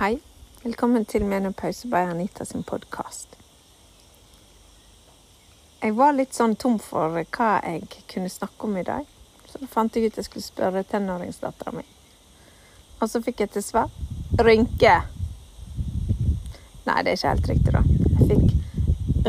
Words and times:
Hei. 0.00 0.18
Velkommen 0.62 1.04
til 1.04 1.24
Menopause 1.28 1.88
by 1.88 1.94
Anita 1.94 2.44
sin 2.44 2.62
podkast. 2.64 3.34
Jeg 5.82 5.92
var 5.98 6.14
litt 6.16 6.32
sånn 6.32 6.54
tom 6.56 6.78
for 6.80 7.18
hva 7.20 7.48
jeg 7.60 7.84
kunne 8.08 8.30
snakke 8.32 8.64
om 8.64 8.78
i 8.80 8.84
dag, 8.86 9.04
så 9.44 9.60
da 9.60 9.68
fant 9.68 9.92
jeg 9.92 10.08
ut 10.08 10.16
jeg 10.16 10.24
skulle 10.24 10.46
spørre 10.46 10.86
tenåringsdattera 10.88 11.74
mi. 11.76 11.84
Og 12.96 13.12
så 13.12 13.20
fikk 13.20 13.44
jeg 13.44 13.52
til 13.58 13.66
svar 13.66 13.92
rynke. 14.40 14.96
Nei, 16.88 16.98
det 17.04 17.12
er 17.12 17.20
ikke 17.20 17.34
helt 17.34 17.52
riktig, 17.52 17.76
da. 17.76 17.84
Jeg 18.16 18.24
fikk 18.32 18.48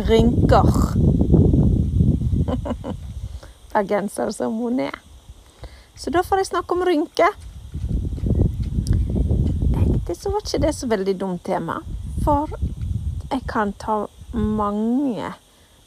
rynker. 0.07 0.67
Bergenser 3.75 4.31
som 4.39 4.55
hun 4.63 4.79
er. 4.87 5.03
Så 5.99 6.15
da 6.15 6.23
får 6.23 6.45
jeg 6.45 6.53
snakke 6.55 6.79
om 6.79 6.87
rynker. 6.87 7.50
Var 10.31 10.39
ikke 10.39 10.57
det 10.63 10.73
så 10.73 10.87
veldig 10.87 11.13
dumt 11.19 11.43
tema, 11.43 11.81
for 12.23 12.49
jeg 13.31 13.41
kan 13.51 13.73
ta 13.73 14.05
mange 14.31 15.33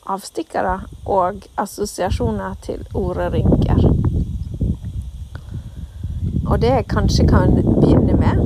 avstikkere 0.05 0.75
og 1.09 1.47
assosiasjoner 1.57 2.59
til 2.67 2.83
ordet 2.93 3.31
rynker. 3.33 3.81
Og 6.45 6.61
det 6.61 6.75
jeg 6.75 6.87
kanskje 6.93 7.25
kan 7.31 7.57
begynne 7.57 8.19
med, 8.21 8.43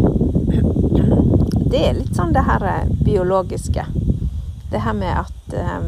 det 1.72 1.82
er 1.88 1.98
litt 1.98 2.14
sånn 2.14 2.30
det 2.36 2.46
her 2.46 2.68
biologiske. 3.02 3.88
Det 4.70 4.84
her 4.84 4.94
med 5.00 5.18
at 5.24 5.58
eh, 5.64 5.82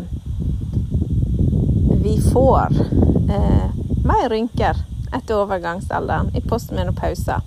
vi 2.02 2.16
får 2.33 2.74
eh, 3.30 3.70
mer 4.02 4.27
rynker 4.34 4.83
etter 5.14 5.38
overgangsalderen 5.38 6.34
i 6.34 6.42
postmenopause. 6.42 7.38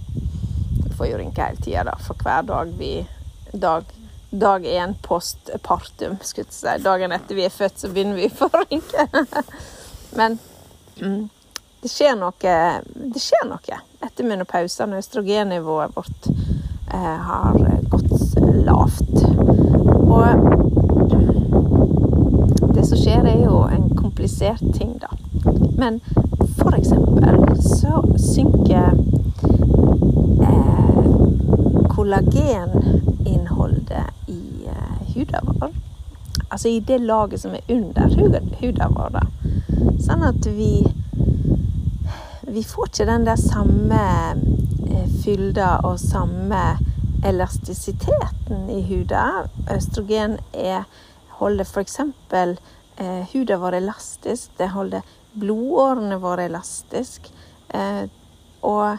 Får 1.04 1.09
jo 1.09 1.18
rynker 1.18 1.44
hele 1.44 1.58
tida, 1.58 1.84
da, 1.84 1.98
for 2.00 2.16
hver 2.23 2.46
dag 2.48 2.70
vi 2.80 3.08
dag 3.52 3.84
dag 4.30 4.66
én 4.66 4.94
postpartum, 5.02 6.16
skulle 6.22 6.48
jeg 6.48 6.54
si. 6.56 6.84
Dagen 6.84 7.12
etter 7.12 7.36
vi 7.36 7.44
er 7.44 7.52
født, 7.52 7.82
så 7.82 7.90
begynner 7.92 8.16
vi 8.16 8.30
å 8.30 8.36
få. 8.38 8.48
Men 10.20 10.38
mm, 11.02 11.26
det 11.84 11.92
skjer 11.92 12.16
noe 12.16 12.56
Det 12.96 13.20
skjer 13.20 13.44
noe 13.50 13.81
etter 14.00 14.30
menopausen 14.30 14.94
når 14.94 15.04
østrogennivået 15.04 15.92
vårt 15.98 16.31
eh, 16.31 17.20
har 17.28 17.59
gått 17.92 18.40
lavt. 18.64 19.28
Og 20.08 20.24
det 22.72 22.88
som 22.88 22.96
skjer, 22.96 23.28
er 23.28 23.44
jo 23.44 23.66
en 23.68 23.92
komplisert 24.00 24.64
ting, 24.80 24.96
da. 25.04 25.12
Men 25.76 26.00
for 26.62 26.72
eksempel 26.80 27.44
så 27.59 28.06
synker 28.16 28.96
kollageninnholdet 32.04 34.04
i 34.28 34.68
uh, 34.68 35.16
huden 35.16 35.48
vår. 35.48 35.72
Altså 36.50 36.68
i 36.68 36.80
det 36.80 37.00
laget 37.00 37.42
som 37.42 37.54
er 37.56 37.62
under 37.72 38.09
huden 38.59 38.94
vår. 38.98 39.09
Da. 39.16 39.22
Sånn 40.04 40.24
at 40.28 40.46
vi 40.46 40.86
Vi 42.54 42.64
får 42.68 42.86
ikke 42.90 43.06
den 43.08 43.26
der 43.26 43.36
samme 43.40 44.02
uh, 44.36 45.08
fylda 45.24 45.80
og 45.88 46.00
samme 46.00 46.78
elastisiteten 47.24 48.70
i 48.70 48.81
huden. 48.90 49.48
Østrogen 49.72 50.38
er, 50.52 50.84
holder 51.40 51.64
f.eks. 51.64 52.00
Eh, 52.98 53.24
huden 53.31 53.59
vår 53.59 53.74
elastisk. 53.80 54.52
Det 54.58 54.70
holder 54.76 55.02
blodårene 55.34 56.18
våre 56.22 56.44
elastisk. 56.46 57.31
Eh, 57.74 58.04
og 58.62 58.98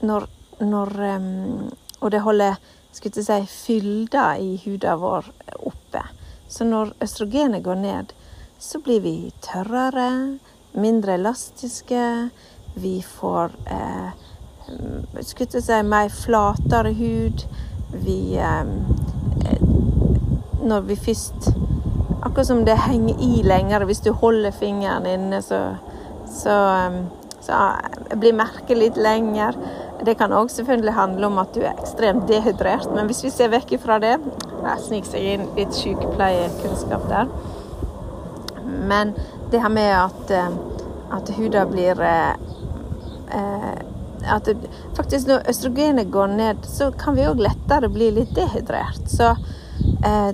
når, 0.00 0.26
når 0.64 0.88
um, 1.20 1.70
Og 2.00 2.10
det 2.10 2.20
holder 2.24 2.56
skulle 2.92 3.24
si, 3.24 3.46
fylda 3.46 4.36
i 4.38 4.56
huden 4.64 5.00
vår 5.00 5.30
oppe. 5.66 6.02
Så 6.48 6.64
når 6.64 6.94
østrogenet 7.00 7.64
går 7.64 7.74
ned, 7.74 8.12
så 8.58 8.80
blir 8.80 9.00
vi 9.00 9.32
tørrere, 9.40 10.38
mindre 10.72 11.14
elastiske. 11.14 12.30
Vi 12.74 13.02
får 13.02 13.54
eh, 13.66 14.10
skulle 15.22 15.62
si, 15.62 15.82
mer 15.82 16.08
flatere 16.08 16.92
hud. 16.94 17.46
Vi 17.92 18.36
eh, 18.36 18.64
Når 20.60 20.80
vi 20.80 20.96
først 20.96 21.50
Akkurat 22.22 22.46
som 22.46 22.64
det 22.64 22.76
henger 22.76 23.16
i 23.18 23.42
lenger. 23.42 23.84
Hvis 23.84 24.00
du 24.04 24.12
holder 24.12 24.50
fingeren 24.50 25.06
inne, 25.06 25.38
så, 25.42 25.76
så, 26.28 26.56
så 27.40 27.60
blir 28.20 28.36
merket 28.36 28.76
litt 28.76 28.98
lenger. 29.00 29.56
Det 30.04 30.14
kan 30.16 30.32
òg 30.32 30.48
selvfølgelig 30.52 30.96
handle 30.96 31.28
om 31.28 31.38
at 31.42 31.52
du 31.54 31.60
er 31.60 31.76
ekstremt 31.76 32.28
dehydrert, 32.28 32.88
men 32.94 33.08
hvis 33.10 33.24
vi 33.26 33.32
ser 33.34 33.52
vekk 33.52 33.76
fra 33.82 33.98
det 34.00 34.16
sniker 34.80 35.10
seg 35.12 35.28
inn 35.34 35.46
litt 35.56 35.76
sykepleiekunnskap 35.76 37.06
der. 37.10 37.30
Men 38.90 39.14
det 39.50 39.62
her 39.62 39.72
med 39.72 39.92
at, 39.96 40.30
eh, 40.30 40.50
at 41.16 41.32
huden 41.36 41.72
blir 41.72 42.00
eh, 42.00 42.34
eh, 43.38 43.78
At 44.20 44.48
faktisk 44.92 45.30
når 45.30 45.46
østrogenet 45.48 46.10
går 46.12 46.26
ned, 46.26 46.66
så 46.68 46.90
kan 46.92 47.16
vi 47.16 47.24
òg 47.24 47.38
lettere 47.40 47.88
bli 47.88 48.10
litt 48.12 48.34
dehydrert. 48.36 49.06
Så 49.08 49.30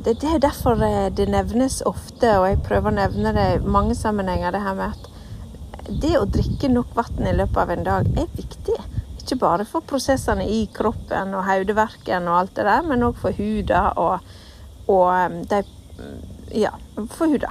det, 0.02 0.16
det 0.20 0.26
er 0.26 0.42
derfor 0.42 0.74
det 1.14 1.28
nevnes 1.30 1.84
ofte, 1.86 2.32
og 2.40 2.48
jeg 2.48 2.64
prøver 2.66 2.90
å 2.90 2.96
nevne 2.96 3.30
det 3.36 3.44
i 3.54 3.60
mange 3.62 3.94
sammenhenger, 3.94 4.50
det 4.50 4.64
her 4.64 4.74
med 4.74 4.90
at 4.90 5.06
det 6.02 6.16
å 6.18 6.26
drikke 6.26 6.72
nok 6.72 6.98
vann 6.98 7.30
i 7.30 7.36
løpet 7.38 7.62
av 7.62 7.70
en 7.76 7.86
dag 7.86 8.10
er 8.18 8.26
viktig. 8.34 8.74
Ikke 9.26 9.40
bare 9.42 9.64
for 9.66 9.82
prosessene 9.82 10.46
i 10.46 10.60
kroppen 10.70 11.34
og 11.34 11.48
hodeverken 11.48 12.28
og 12.30 12.40
alt 12.44 12.52
det 12.54 12.66
der, 12.68 12.86
men 12.86 13.02
òg 13.02 13.18
for 13.18 13.34
huda 13.34 13.88
og, 13.98 14.34
og 14.86 15.06
um, 15.10 15.40
de 15.50 15.64
Ja, 16.54 16.70
for 17.10 17.26
huda. 17.26 17.48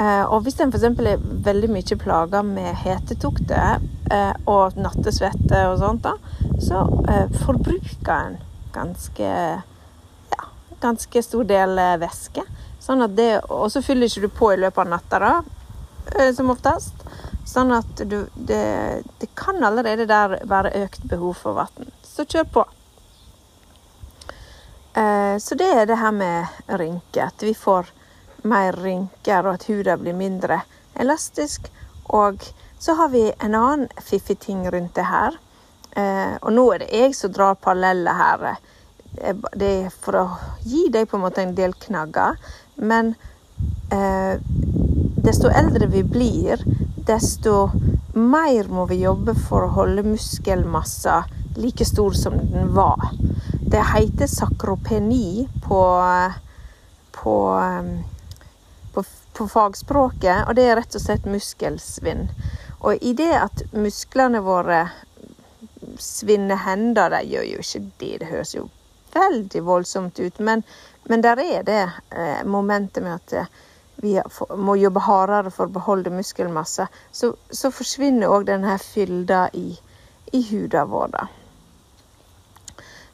Eh, 0.00 0.24
og 0.24 0.42
hvis 0.44 0.56
en 0.60 0.72
f.eks. 0.72 0.84
er 0.84 1.20
veldig 1.20 1.68
mye 1.72 1.96
plaga 2.00 2.40
med 2.44 2.68
hetetokte 2.82 3.60
eh, 4.12 4.32
og 4.48 4.76
nattesvette 4.80 5.62
og 5.70 5.78
sånt, 5.80 6.04
da, 6.04 6.16
så 6.60 6.82
eh, 7.12 7.28
forbruker 7.44 8.12
en 8.16 8.36
ganske 8.72 9.30
ja, 10.32 10.48
ganske 10.80 11.22
stor 11.24 11.44
del 11.48 11.80
væske. 12.00 12.44
Sånn 12.80 13.04
at 13.04 13.16
det, 13.16 13.30
og 13.52 13.68
så 13.72 13.84
fyller 13.84 14.08
ikke 14.08 14.24
du 14.24 14.36
på 14.40 14.52
i 14.54 14.60
løpet 14.64 14.84
av 14.84 14.92
natta, 14.92 15.20
da, 15.20 16.32
som 16.36 16.52
oftest. 16.52 17.04
Sånn 17.56 17.72
at 17.72 18.02
du 18.04 18.18
det, 18.34 19.02
det, 19.16 19.30
kan 19.32 19.62
allerede 19.64 20.04
der 20.04 20.34
være 20.44 20.74
økt 20.82 21.06
behov 21.08 21.38
for 21.40 21.56
vann. 21.56 21.92
Så 22.04 22.26
kjør 22.28 22.50
på. 22.52 22.64
Eh, 24.92 25.36
så 25.40 25.56
det 25.56 25.70
er 25.72 25.86
det 25.88 25.96
her 26.02 26.12
med 26.12 26.58
rynker. 26.68 27.30
At 27.30 27.46
vi 27.46 27.54
får 27.56 27.88
mer 28.44 28.76
rynker, 28.76 29.46
og 29.46 29.54
at 29.54 29.64
huden 29.70 30.02
blir 30.02 30.18
mindre 30.18 30.60
elastisk. 31.00 31.70
Og 32.12 32.44
så 32.78 32.98
har 33.00 33.08
vi 33.08 33.24
en 33.32 33.56
annen 33.56 33.88
fiffig 34.04 34.36
ting 34.44 34.66
rundt 34.68 34.92
det 35.00 35.08
her. 35.08 35.40
Eh, 35.96 36.36
og 36.42 36.52
nå 36.52 36.66
er 36.74 36.84
det 36.84 36.92
jeg 36.92 37.16
som 37.16 37.32
drar 37.32 37.56
paralleller 37.56 38.20
her. 38.20 38.44
Eh, 39.16 39.36
det 39.56 39.70
er 39.86 39.96
for 40.04 40.20
å 40.20 40.26
gi 40.60 40.90
deg 40.92 41.08
på 41.08 41.16
en 41.16 41.24
måte 41.24 41.40
en 41.40 41.56
del 41.56 41.72
knagger. 41.86 42.36
Men 42.76 43.14
eh, 43.88 44.36
desto 45.24 45.48
eldre 45.48 45.88
vi 45.88 46.04
blir, 46.04 46.60
desto 47.06 47.70
mer 48.12 48.68
må 48.68 48.86
vi 48.90 49.02
jobbe 49.02 49.34
for 49.48 49.66
å 49.66 49.74
holde 49.76 50.06
muskelmassa 50.06 51.22
like 51.56 51.84
stor 51.84 52.12
som 52.16 52.36
den 52.52 52.74
var. 52.74 53.10
Det 53.66 53.82
heter 53.94 54.26
sakropeni 54.26 55.48
på, 55.64 55.80
på, 57.12 57.36
på, 58.94 59.04
på 59.32 59.48
fagspråket, 59.48 60.46
og 60.48 60.54
det 60.56 60.68
er 60.68 60.78
rett 60.80 60.96
og 60.96 61.02
slett 61.02 61.28
muskelsvinn. 61.28 62.28
Og 62.86 63.02
i 63.02 63.12
det 63.16 63.32
at 63.40 63.62
musklene 63.74 64.42
våre 64.44 64.86
svinner 65.98 66.60
hender, 66.66 67.10
de 67.10 67.22
gjør 67.34 67.46
jo 67.50 67.62
ikke 67.64 67.84
det. 68.00 68.12
Det 68.20 68.30
høres 68.30 68.54
jo 68.56 68.68
veldig 69.16 69.62
voldsomt 69.64 70.18
ut, 70.20 70.38
men, 70.38 70.62
men 71.04 71.24
der 71.24 71.40
er 71.40 71.64
det 71.66 71.82
eh, 72.10 72.42
momentet 72.44 73.02
med 73.02 73.16
at 73.16 73.32
eh, 73.32 73.54
vi 73.96 74.20
må 74.56 74.76
jobbe 74.76 75.00
hardere 75.00 75.50
for 75.50 75.68
å 75.68 75.74
beholde 75.78 76.12
muskelmasse, 76.12 76.86
så, 77.12 77.32
så 77.50 77.70
forsvinner 77.72 78.32
òg 78.32 78.46
denne 78.50 78.76
fylda 78.82 79.46
i, 79.56 79.70
i 80.36 80.42
huden 80.50 80.90
vår. 80.92 81.14
Da. 81.14 81.26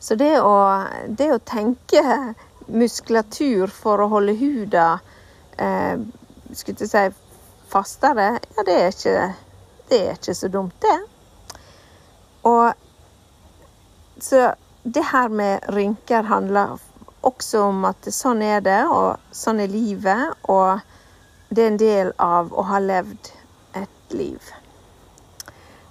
Så 0.02 0.18
det 0.18 0.32
å, 0.42 0.56
det 1.06 1.30
å, 1.34 1.38
tenke 1.46 2.02
muskulatur 2.66 3.70
for 3.70 4.02
å 4.02 4.10
holde 4.10 4.34
huda 4.38 4.86
eh, 5.58 6.02
skulle 6.52 6.88
si 6.90 7.04
fastere, 7.72 8.26
ja, 8.56 8.64
det 8.66 8.74
er, 8.76 8.90
ikke, 8.90 9.28
det 9.88 10.00
er 10.06 10.18
ikke 10.18 10.34
så 10.36 10.50
dumt, 10.52 10.74
det. 10.82 10.98
Og 12.50 12.72
så 14.22 14.50
det 14.82 15.04
her 15.12 15.28
med 15.28 15.62
rynker 15.68 16.26
handler 16.26 16.78
også 17.22 17.66
om 17.68 17.84
at 17.88 18.08
sånn 18.12 18.42
er 18.42 18.62
det, 18.64 18.80
og 18.90 19.34
sånn 19.34 19.62
er 19.62 19.70
livet, 19.70 20.34
og 20.50 20.80
det 21.50 21.64
er 21.64 21.70
en 21.72 21.80
del 21.80 22.12
av 22.22 22.52
å 22.52 22.64
ha 22.70 22.80
levd 22.82 23.30
et 23.78 24.16
liv. 24.16 24.50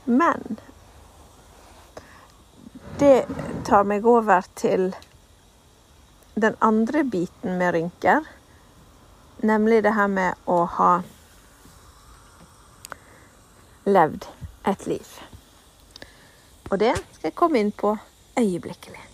Men 0.05 0.59
det 2.99 3.25
tar 3.65 3.87
meg 3.87 4.05
over 4.05 4.45
til 4.59 4.91
den 6.35 6.57
andre 6.59 7.03
biten 7.03 7.57
med 7.57 7.73
rynker. 7.73 8.25
Nemlig 9.41 9.83
det 9.83 9.95
her 9.97 10.09
med 10.09 10.49
å 10.49 10.63
ha 10.77 10.91
levd 13.85 14.27
et 14.69 14.85
liv. 14.89 15.15
Og 16.71 16.77
det 16.79 16.93
skal 16.97 17.31
jeg 17.31 17.37
komme 17.37 17.61
inn 17.61 17.73
på 17.75 17.95
øyeblikkelig. 18.39 19.10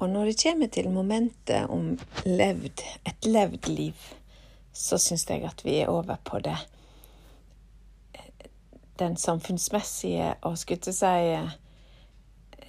Og 0.00 0.08
når 0.08 0.30
det 0.30 0.42
kommer 0.42 0.68
til 0.72 0.88
momentet 0.90 1.68
om 1.68 1.92
levd, 2.24 2.80
et 3.04 3.26
levd 3.28 3.68
liv, 3.68 3.96
så 4.72 4.96
syns 4.98 5.26
jeg 5.28 5.44
at 5.44 5.60
vi 5.64 5.82
er 5.82 5.92
over 5.92 6.16
på 6.24 6.40
det 6.40 6.56
den 9.00 9.16
samfunnsmessige 9.16 10.34
og 10.44 10.58
skulle 10.60 10.92
si 10.92 11.36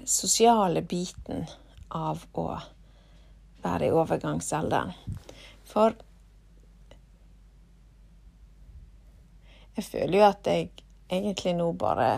sosiale 0.07 0.81
biten 0.81 1.43
av 1.91 2.23
å 2.39 2.45
være 3.63 3.89
i 3.89 3.95
overgangsalderen. 3.95 4.93
For 5.67 5.95
jeg 9.75 9.87
føler 9.87 10.17
jo 10.17 10.23
at 10.29 10.47
jeg 10.47 10.71
egentlig 11.11 11.53
nå 11.59 11.67
bare 11.79 12.13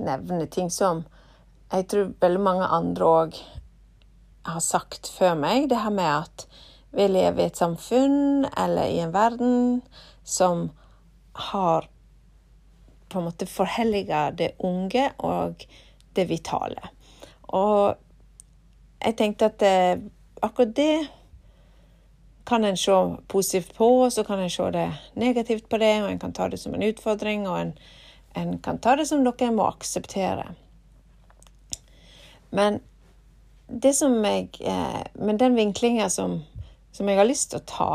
nevner 0.00 0.46
ting 0.52 0.68
som 0.72 1.02
jeg 1.70 1.86
tror 1.90 2.12
veldig 2.22 2.42
mange 2.42 2.66
andre 2.66 3.10
òg 3.22 3.40
har 4.50 4.62
sagt 4.64 5.10
før 5.14 5.36
meg, 5.38 5.68
det 5.70 5.82
her 5.82 5.94
med 5.94 6.10
at 6.10 6.46
vi 6.90 7.06
lever 7.06 7.44
i 7.44 7.48
et 7.50 7.58
samfunn 7.60 8.48
eller 8.58 8.90
i 8.90 8.98
en 9.04 9.14
verden 9.14 9.82
som 10.26 10.70
har 11.50 11.86
på 13.10 13.18
en 13.18 13.26
måte 13.26 13.46
forhelliga 13.46 14.30
det 14.34 14.52
unge 14.66 15.10
og 15.18 15.64
det 16.16 16.26
vitale. 16.30 16.90
Og 17.54 17.94
jeg 19.00 19.16
tenkte 19.18 19.50
at 19.50 19.62
eh, 19.62 20.02
akkurat 20.42 20.74
det 20.76 20.94
kan 22.46 22.64
en 22.64 22.76
se 22.76 22.96
positivt 23.28 23.74
på, 23.76 23.88
og 24.04 24.12
så 24.12 24.24
kan 24.24 24.38
en 24.38 24.50
se 24.50 24.70
det 24.74 24.88
negativt 25.14 25.68
på 25.68 25.78
det, 25.78 26.02
og 26.02 26.10
en 26.10 26.18
kan 26.18 26.32
ta 26.32 26.48
det 26.48 26.58
som 26.58 26.74
en 26.74 26.82
utfordring, 26.82 27.48
og 27.48 27.60
en, 27.60 27.72
en 28.36 28.58
kan 28.58 28.78
ta 28.78 28.96
det 28.98 29.06
som 29.08 29.22
noe 29.22 29.46
en 29.46 29.54
må 29.58 29.68
akseptere. 29.70 30.48
Men 32.50 32.80
jeg 33.70 34.48
eh, 34.60 35.02
Men 35.14 35.38
den 35.38 35.54
vinklinga 35.54 36.08
som, 36.10 36.40
som, 36.92 37.08
jeg 37.08 37.18
har 37.18 37.28
lyst 37.28 37.50
til 37.50 37.60
å 37.60 37.68
ta, 37.70 37.92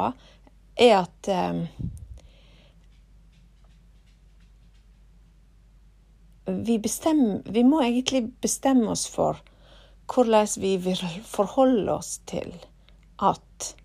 er 0.79 1.01
at 1.01 1.27
eh, 1.27 1.65
vi, 6.45 6.77
bestemmer, 6.79 7.41
vi 7.45 7.63
må 7.63 7.81
egentlig 7.83 8.29
bestemme 8.41 8.91
oss 8.91 9.07
for 9.11 9.41
hvordan 10.11 10.47
vi 10.61 10.77
vil 10.77 11.01
forholde 11.25 11.91
oss 11.91 12.19
til 12.29 12.53
at 13.17 13.75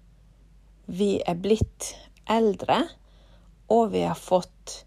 vi 0.87 1.20
er 1.22 1.38
blitt 1.38 1.94
eldre, 2.31 2.82
og 3.70 3.93
vi 3.94 4.02
har 4.05 4.19
fått 4.19 4.84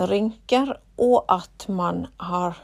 rynker, 0.00 0.74
og 0.98 1.24
at 1.30 1.68
man 1.68 2.06
har 2.18 2.58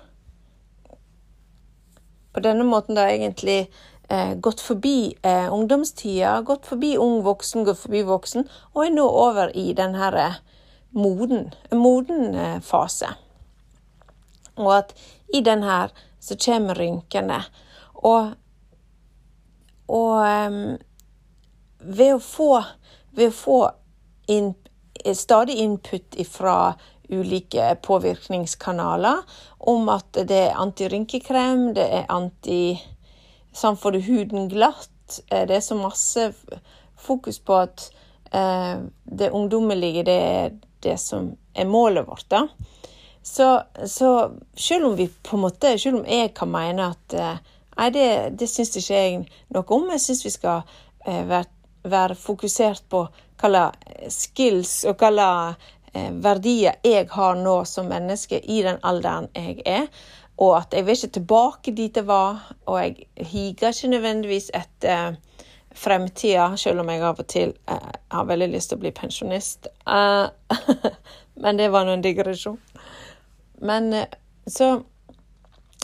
på 2.32 2.42
denne 2.44 2.64
måten 2.64 2.98
da 2.98 3.06
egentlig 3.10 3.70
eh, 4.08 4.34
gått 4.34 4.60
forbi 4.60 5.14
eh, 5.22 5.48
ungdomstida, 5.52 6.40
gått 6.46 6.66
forbi 6.66 6.96
ung 6.98 7.22
voksen, 7.26 7.64
gått 7.64 7.82
forbi 7.82 8.02
voksen, 8.06 8.46
og 8.74 8.84
er 8.84 8.94
nå 8.94 9.06
over 9.08 9.54
i 9.56 9.70
den 9.76 9.96
her 9.98 10.18
eh, 10.18 10.38
moden, 10.90 11.50
moden 11.72 12.34
eh, 12.34 12.60
fase. 12.60 13.14
Og 14.58 14.72
at 14.76 14.94
i 15.32 15.40
den 15.40 15.62
her 15.62 15.94
så 16.20 16.36
kommer 16.36 16.74
rynkene. 16.74 17.42
Og, 17.94 18.32
og 19.88 20.16
um, 20.20 20.78
ved 21.80 22.16
å 22.16 22.22
få, 22.22 22.50
ved 23.16 23.30
å 23.30 23.36
få 23.36 23.60
inn, 24.30 24.52
stadig 25.16 25.56
input 25.62 26.18
ifra 26.20 26.74
ulike 27.10 27.74
påvirkningskanaler 27.82 29.22
om 29.58 29.88
at 29.92 30.22
det 30.28 30.38
er 30.46 30.58
antirynkekrem, 30.60 31.70
det 31.74 31.86
er 32.00 32.08
anti 32.12 32.62
Sånn 33.50 33.74
får 33.74 33.96
du 33.96 34.04
huden 34.06 34.44
glatt. 34.46 35.16
Det 35.26 35.56
er 35.56 35.62
så 35.64 35.74
masse 35.74 36.28
fokus 36.94 37.40
på 37.42 37.56
at 37.58 37.88
eh, 38.30 38.78
det 39.02 39.30
ungdommelige, 39.34 40.04
det 40.06 40.14
er 40.14 40.52
det 40.86 40.94
som 41.02 41.32
er 41.50 41.66
målet 41.66 42.06
vårt, 42.06 42.28
da. 42.30 42.44
Så, 43.26 43.48
så, 43.90 44.30
selv 44.54 44.86
om 44.86 44.94
vi 44.96 45.08
på 45.10 45.34
en 45.34 45.42
måte, 45.48 45.74
selv 45.82 45.98
om 45.98 46.06
jeg 46.06 46.30
kan 46.38 46.52
mene 46.52 46.92
at 46.94 47.16
eh, 47.18 47.40
Nei, 47.80 47.88
det, 47.94 48.06
det 48.36 48.44
syns 48.50 48.74
ikke 48.76 48.96
jeg 48.96 49.20
noe 49.54 49.72
om. 49.72 49.86
Jeg 49.94 50.02
syns 50.04 50.22
vi 50.26 50.32
skal 50.34 50.62
eh, 51.08 51.22
være, 51.26 51.48
være, 51.88 52.16
fokusert 52.18 52.86
på 52.92 53.06
hva 53.40 53.62
skills 54.12 54.82
og 54.90 55.00
hva 55.00 55.10
Eh, 55.48 55.54
verdier 55.92 56.76
jeg 56.86 57.08
har 57.10 57.34
nå 57.34 57.56
som 57.66 57.88
menneske 57.90 58.38
i 58.40 58.60
den 58.62 58.78
alderen 58.86 59.26
jeg 59.34 59.62
er. 59.66 59.88
Og 60.40 60.54
at 60.56 60.72
jeg 60.72 60.86
vil 60.86 60.96
ikke 60.96 61.14
tilbake 61.18 61.72
dit 61.76 61.96
jeg 61.96 62.06
var, 62.08 62.44
og 62.66 62.78
jeg 62.80 63.26
higer 63.28 63.74
ikke 63.74 63.90
nødvendigvis 63.92 64.50
etter 64.54 65.18
fremtida, 65.74 66.56
selv 66.56 66.80
om 66.80 66.88
jeg 66.90 67.02
av 67.04 67.20
og 67.20 67.28
til 67.30 67.52
eh, 67.70 67.90
har 68.10 68.28
veldig 68.28 68.48
lyst 68.54 68.72
til 68.72 68.80
å 68.80 68.82
bli 68.84 68.92
pensjonist. 68.94 69.68
Uh, 69.86 70.30
men 71.42 71.60
det 71.60 71.70
var 71.72 71.86
nå 71.86 71.94
en 71.94 72.04
digresjon. 72.04 72.58
Men 73.60 73.92
uh, 73.94 74.06
så 74.46 74.80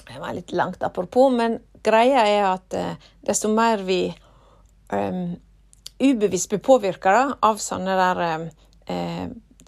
Det 0.07 0.21
var 0.23 0.37
litt 0.37 0.53
langt 0.53 0.83
apropos, 0.87 1.33
men 1.35 1.59
greia 1.83 2.21
er 2.31 2.45
at 2.47 2.75
desto 3.27 3.49
mer 3.51 3.81
vi 3.83 4.15
ubevisst 5.99 6.53
blir 6.53 6.61
påvirka 6.63 7.15
av 7.43 7.59
sånne 7.59 7.97
der 7.99 8.21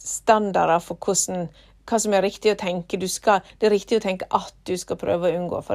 standarder 0.09 0.81
for 0.83 0.99
hvordan, 1.05 1.47
hva 1.89 2.01
som 2.01 2.17
er 2.17 2.25
riktig 2.25 2.55
å 2.55 2.59
tenke. 2.61 3.01
Skal, 3.11 3.45
det 3.61 3.69
er 3.69 3.77
riktig 3.77 4.01
å 4.01 4.05
tenke 4.05 4.29
at 4.35 4.55
du 4.69 4.75
skal 4.81 5.01
prøve 5.01 5.31
å 5.31 5.39
unngå 5.39 5.61
å 5.61 5.67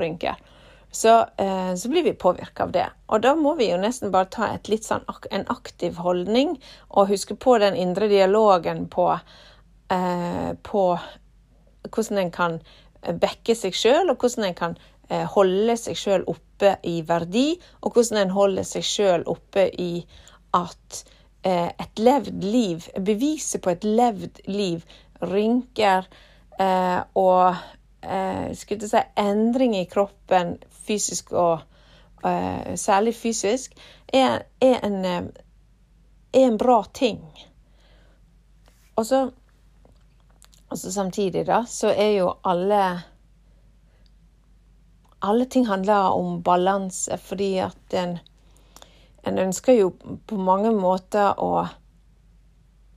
Så, 0.94 1.26
eh, 1.42 1.74
så, 1.76 1.90
blir 1.90 2.04
vi 2.06 2.14
påvirka 2.14 2.64
av 2.64 2.72
det. 2.72 2.86
Og 3.10 3.22
da 3.22 3.34
må 3.36 3.56
vi 3.58 3.72
jo 3.72 3.80
nesten 3.82 4.12
bare 4.14 4.30
ta 4.30 4.52
sånn, 4.62 5.08
en 5.32 5.46
aktiv 5.50 5.98
holdning 5.98 6.60
og 6.90 7.10
huske 7.10 7.36
på 7.36 7.58
den 7.58 7.76
indre 7.76 8.08
dialogen 8.08 8.86
på, 8.88 9.08
eh, 9.90 10.54
på 10.62 10.84
hvordan 11.90 12.18
en 12.18 12.32
kan 12.32 12.60
backe 13.20 13.56
seg 13.56 13.74
sjøl, 13.74 14.12
og 14.12 14.22
hvordan 14.22 14.46
en 14.46 14.54
kan 14.54 14.78
eh, 15.10 15.26
holde 15.26 15.78
seg 15.78 15.98
sjøl 15.98 16.24
oppe 16.28 16.78
i 16.84 17.02
verdi, 17.02 17.60
og 17.82 17.94
hvordan 17.94 18.22
en 18.22 18.38
holder 18.38 18.64
seg 18.64 18.86
sjøl 18.86 19.26
oppe 19.26 19.66
i 19.74 20.06
at 20.54 21.04
Eh, 21.04 21.13
et 21.44 22.00
levd 22.00 22.44
liv, 22.44 22.86
beviset 23.06 23.62
på 23.62 23.74
et 23.74 23.84
levd 23.84 24.40
liv, 24.48 24.84
rynker 25.22 26.08
eh, 26.60 27.00
og 27.16 27.56
eh, 28.04 28.54
skulle 28.56 28.90
si 28.90 29.02
endring 29.20 29.76
i 29.78 29.86
kroppen, 29.90 30.58
fysisk 30.86 31.32
og 31.32 31.62
eh, 32.26 32.76
særlig 32.76 33.16
fysisk, 33.16 33.76
er, 34.14 34.44
er, 34.62 34.80
en, 34.84 35.00
eh, 35.06 35.24
er, 36.34 36.48
en, 36.48 36.58
bra 36.58 36.84
ting. 36.94 37.24
Og 38.96 39.06
så 39.06 39.30
samtidig, 40.76 41.48
da, 41.48 41.64
så 41.68 41.94
er 41.94 42.18
jo 42.20 42.34
alle 42.44 42.84
Alle 45.24 45.46
ting 45.46 45.68
handler 45.68 46.12
om 46.12 46.42
balanse, 46.44 47.18
fordi 47.18 47.58
at 47.58 47.94
en 47.94 48.18
en 49.24 49.40
ønsker 49.40 49.78
jo 49.78 49.90
på 50.28 50.38
mange 50.38 50.72
måter 50.76 51.40
å, 51.40 51.64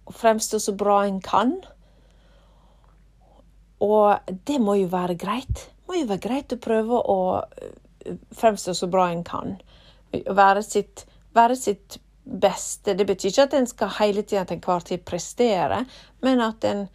å 0.06 0.14
fremstå 0.22 0.60
så 0.62 0.74
bra 0.78 1.02
en 1.06 1.20
kan. 1.22 1.54
Og 3.84 4.32
det 4.48 4.58
må 4.62 4.78
jo 4.80 4.88
være 4.92 5.18
greit. 5.20 5.66
Det 5.68 5.90
må 5.90 6.00
jo 6.00 6.08
være 6.10 6.24
greit 6.24 6.54
å 6.56 6.62
prøve 6.62 6.98
å 6.98 7.18
eh, 7.38 8.16
fremstå 8.34 8.74
så 8.74 8.88
bra 8.90 9.10
en 9.12 9.22
kan. 9.26 9.56
Være 10.12 10.64
sitt, 10.64 11.04
være 11.36 11.58
sitt 11.60 12.00
beste. 12.26 12.94
Det 12.94 13.06
betyr 13.06 13.30
ikke 13.30 13.46
at 13.46 13.54
en 13.58 13.68
skal 13.70 13.92
hele 14.00 14.24
tida 14.26 14.46
til 14.46 14.58
enhver 14.58 14.86
tid 14.86 15.04
prestere, 15.06 15.84
men 16.24 16.42
at 16.42 16.64
en, 16.66 16.86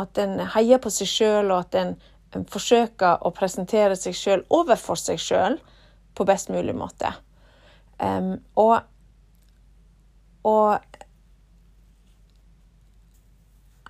at 0.00 0.18
en 0.22 0.38
heier 0.54 0.80
på 0.80 0.92
seg 0.92 1.10
sjøl, 1.10 1.52
og 1.52 1.66
at 1.66 1.78
en, 1.80 1.92
en, 2.32 2.46
forsøker 2.48 3.20
å 3.20 3.34
presentere 3.36 3.98
seg 4.00 4.16
sjøl 4.16 4.46
overfor 4.48 5.00
seg 5.00 5.20
sjøl 5.20 5.58
på 6.16 6.28
best 6.28 6.52
mulig 6.52 6.76
måte. 6.76 7.12
Um, 8.02 8.34
og, 8.58 8.80
og 10.48 10.98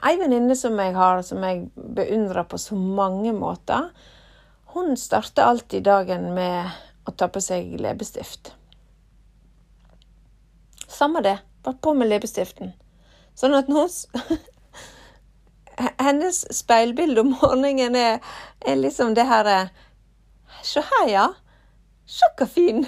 Ei 0.03 0.17
venninne 0.19 0.57
som 0.59 0.81
jeg 0.83 0.97
har, 0.97 1.21
som 1.23 1.45
jeg 1.47 1.69
beundrer 1.77 2.43
på 2.51 2.59
så 2.59 2.75
mange 2.75 3.31
måter, 3.37 3.93
hun 4.75 4.97
starter 4.99 5.47
alltid 5.47 5.85
dagen 5.87 6.33
med 6.35 6.73
å 7.07 7.15
ta 7.15 7.29
på 7.31 7.39
seg 7.45 7.77
leppestift. 7.79 8.51
Samme 10.91 11.23
det, 11.23 11.37
bare 11.63 11.79
på 11.79 11.95
med 11.95 12.11
leppestiften. 12.11 12.73
Sånn 13.39 13.55
at 13.55 13.71
nå 13.71 13.87
hennes 16.03 16.43
speilbilde 16.57 17.23
om 17.23 17.37
morgenen 17.39 17.95
er, 17.97 18.19
er 18.67 18.81
liksom 18.81 19.15
det 19.15 19.29
her 19.31 19.49
eh, 19.49 19.71
Se 20.63 20.79
her, 20.79 21.09
ja. 21.11 21.25
Se 22.07 22.27
hvor 22.39 22.47
fin. 22.47 22.85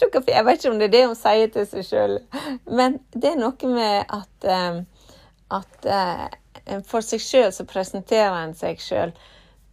Jeg 0.00 0.44
vet 0.46 0.58
ikke 0.58 0.72
om 0.72 0.78
det 0.78 0.88
er 0.88 0.92
det 0.92 1.04
hun 1.06 1.18
sier 1.18 1.52
til 1.52 1.66
seg 1.68 1.86
sjøl, 1.86 2.16
men 2.66 2.98
det 3.14 3.30
er 3.32 3.38
noe 3.40 3.70
med 3.70 4.10
at, 4.12 4.48
uh, 4.48 4.82
at 5.58 5.88
uh, 5.88 6.80
for 6.88 7.04
seg 7.04 7.22
sjøl 7.22 7.52
så 7.54 7.66
presenterer 7.68 8.34
en 8.42 8.54
seg 8.58 8.82
sjøl 8.82 9.14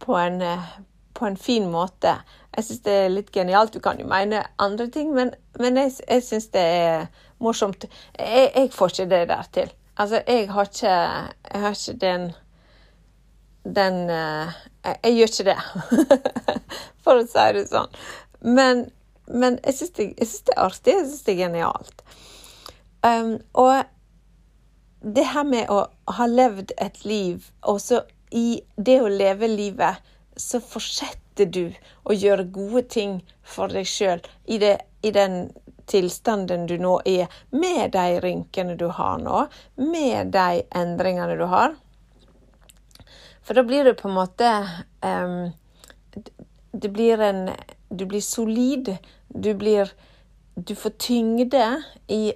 på, 0.02 0.16
uh, 0.16 0.70
på, 1.14 1.26
en 1.26 1.36
fin 1.36 1.68
måte. 1.70 2.14
Jeg 2.56 2.68
syns 2.68 2.84
det 2.86 2.96
er 3.04 3.12
litt 3.12 3.32
genialt. 3.34 3.74
Du 3.74 3.80
kan 3.84 4.00
jo 4.00 4.08
mene 4.08 4.44
andre 4.62 4.88
ting, 4.92 5.12
men, 5.16 5.34
men 5.60 5.80
jeg, 5.80 5.94
jeg 6.08 6.26
syns 6.26 6.48
det 6.54 6.64
er 6.64 7.06
morsomt. 7.42 7.86
Jeg, 8.18 8.50
jeg, 8.54 8.72
får 8.72 8.94
ikke 8.94 9.10
det 9.12 9.22
der 9.32 9.52
til. 9.52 9.72
Altså, 9.96 10.22
jeg 10.26 10.48
har 10.50 10.70
ikke, 10.70 10.96
jeg 11.52 11.66
har 11.66 11.76
ikke 11.76 12.00
den 12.00 12.32
Den 13.62 14.08
jeg, 14.10 14.96
jeg, 15.04 15.12
gjør 15.14 15.28
ikke 15.30 15.44
det, 15.46 15.58
for 17.04 17.20
å 17.20 17.26
si 17.30 17.44
det 17.54 17.68
sånn. 17.70 17.92
Men, 18.42 18.88
men 19.32 19.58
jeg 19.64 19.78
syns 19.78 19.96
det, 19.96 20.06
det, 20.20 20.54
er 20.54 20.62
artig. 20.66 20.94
Jeg 20.94 21.08
syns 21.08 21.26
det 21.26 21.34
er 21.34 21.42
genialt. 21.46 22.04
Um, 23.02 23.34
og 23.58 23.82
det 25.02 25.24
her 25.32 25.44
med 25.48 25.70
å 25.72 25.86
ha 26.16 26.26
levd 26.30 26.74
et 26.78 27.02
liv, 27.04 27.48
og 27.66 27.80
så 27.82 28.04
i 28.30 28.62
det 28.76 29.00
å 29.02 29.10
leve 29.10 29.48
livet, 29.50 29.98
så 30.36 30.60
fortsetter 30.64 31.48
du 31.52 31.66
å 32.08 32.14
gjøre 32.14 32.48
gode 32.54 32.84
ting 32.92 33.18
for 33.42 33.72
deg 33.72 33.88
sjøl 33.88 34.22
i, 34.46 34.56
i 34.58 35.12
den 35.12 35.50
tilstanden 35.90 36.66
du 36.70 36.76
nå 36.80 36.98
er, 37.08 37.28
med 37.50 37.92
de 37.92 38.20
rynkene 38.22 38.76
du 38.80 38.86
har 38.94 39.18
nå, 39.20 39.46
med 39.76 40.32
de 40.34 40.62
endringene 40.78 41.36
du 41.36 41.44
har. 41.50 41.74
For 43.42 43.58
da 43.58 43.64
blir 43.66 43.84
du 43.84 43.94
på 43.98 44.08
en 44.08 44.14
måte 44.14 44.48
um, 45.02 45.50
Det 46.72 46.88
blir 46.94 47.18
en 47.18 47.48
Du 47.90 48.06
blir 48.06 48.20
solid. 48.22 48.96
Du 49.34 49.54
blir 49.54 49.92
Du 50.54 50.74
får 50.76 50.90
tyngde 51.00 51.82
i 52.08 52.32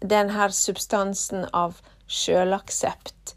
den 0.00 0.30
her 0.30 0.48
substansen 0.54 1.46
av 1.52 1.80
sjølaksept. 2.06 3.34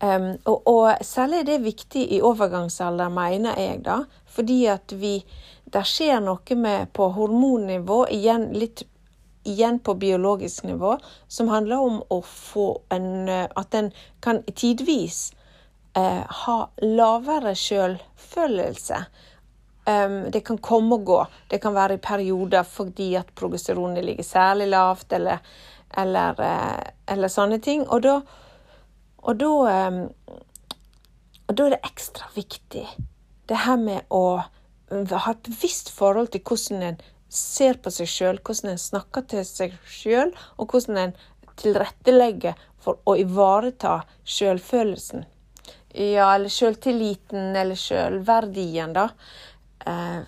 Um, 0.00 0.38
og, 0.48 0.62
og, 0.64 1.02
særlig 1.04 1.42
er 1.42 1.48
det 1.50 1.58
viktig 1.64 2.06
i 2.16 2.22
overgangsalder, 2.24 3.10
mener 3.12 3.58
jeg, 3.60 3.82
da. 3.84 3.98
Fordi 4.24 4.62
at 4.72 4.94
vi 4.96 5.18
det 5.70 5.82
skjer 5.86 6.22
noe 6.24 6.56
med 6.58 6.90
på 6.96 7.10
hormonnivå, 7.14 7.98
igjen, 8.10 8.48
litt, 8.58 8.82
igjen 9.46 9.78
på 9.84 9.94
biologisk 10.00 10.64
nivå, 10.66 10.96
som 11.28 11.50
handler 11.52 11.84
om 11.84 12.00
å 12.08 12.22
få 12.26 12.70
en 12.90 13.28
At 13.30 13.74
en 13.74 13.92
kan 14.24 14.42
tidvis 14.48 15.30
eh, 15.96 16.24
ha 16.44 16.58
lavere 16.82 17.54
selvfølelse. 17.54 19.04
Um, 19.88 20.30
det 20.30 20.44
kan 20.44 20.58
komme 20.58 20.98
og 20.98 21.04
gå. 21.08 21.18
Det 21.48 21.60
kan 21.62 21.74
være 21.74 21.96
i 21.96 22.02
perioder 22.04 22.66
fordi 22.68 23.14
at 23.18 23.32
progesteronet 23.34 24.04
ligger 24.04 24.26
særlig 24.26 24.68
lavt, 24.68 25.12
eller, 25.12 25.38
eller, 25.98 26.40
eh, 26.44 26.92
eller 27.08 27.32
sånne 27.32 27.58
ting. 27.64 27.86
Og 27.88 28.02
da, 28.04 28.20
og 29.24 29.40
da, 29.40 29.52
um, 29.88 30.02
og 31.48 31.56
da 31.56 31.66
er 31.66 31.74
det 31.74 31.80
ekstra 31.88 32.28
viktig, 32.36 32.84
det 33.48 33.62
her 33.64 33.80
med 33.80 34.04
å 34.10 34.42
ha 34.90 35.32
et 35.32 35.42
bevisst 35.48 35.90
forhold 35.94 36.30
til 36.34 36.44
hvordan 36.46 36.84
en 36.86 37.00
ser 37.30 37.78
på 37.82 37.90
seg 37.94 38.08
sjøl, 38.10 38.38
hvordan 38.44 38.74
en 38.74 38.82
snakker 38.82 39.26
til 39.30 39.44
seg 39.46 39.74
sjøl, 39.88 40.32
og 40.58 40.72
hvordan 40.72 40.98
en 40.98 41.18
tilrettelegger 41.60 42.58
for 42.80 43.00
å 43.08 43.16
ivareta 43.20 44.00
sjølfølelsen. 44.24 45.26
Ja, 45.90 46.28
eller 46.36 46.50
sjøltilliten, 46.52 47.54
eller 47.58 47.78
sjølverdien, 47.78 48.94
da. 48.94 49.08
Eh, 49.86 50.20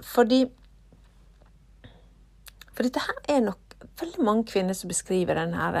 fordi 0.00 0.46
For 2.76 2.84
dette 2.84 3.00
her 3.00 3.36
er 3.36 3.40
nok 3.40 3.76
veldig 4.00 4.24
mange 4.24 4.44
kvinner 4.50 4.76
som 4.76 4.90
beskriver 4.92 5.38
den 5.38 5.54
her 5.56 5.78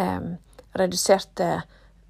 eh, 0.00 0.30
reduserte 0.78 1.48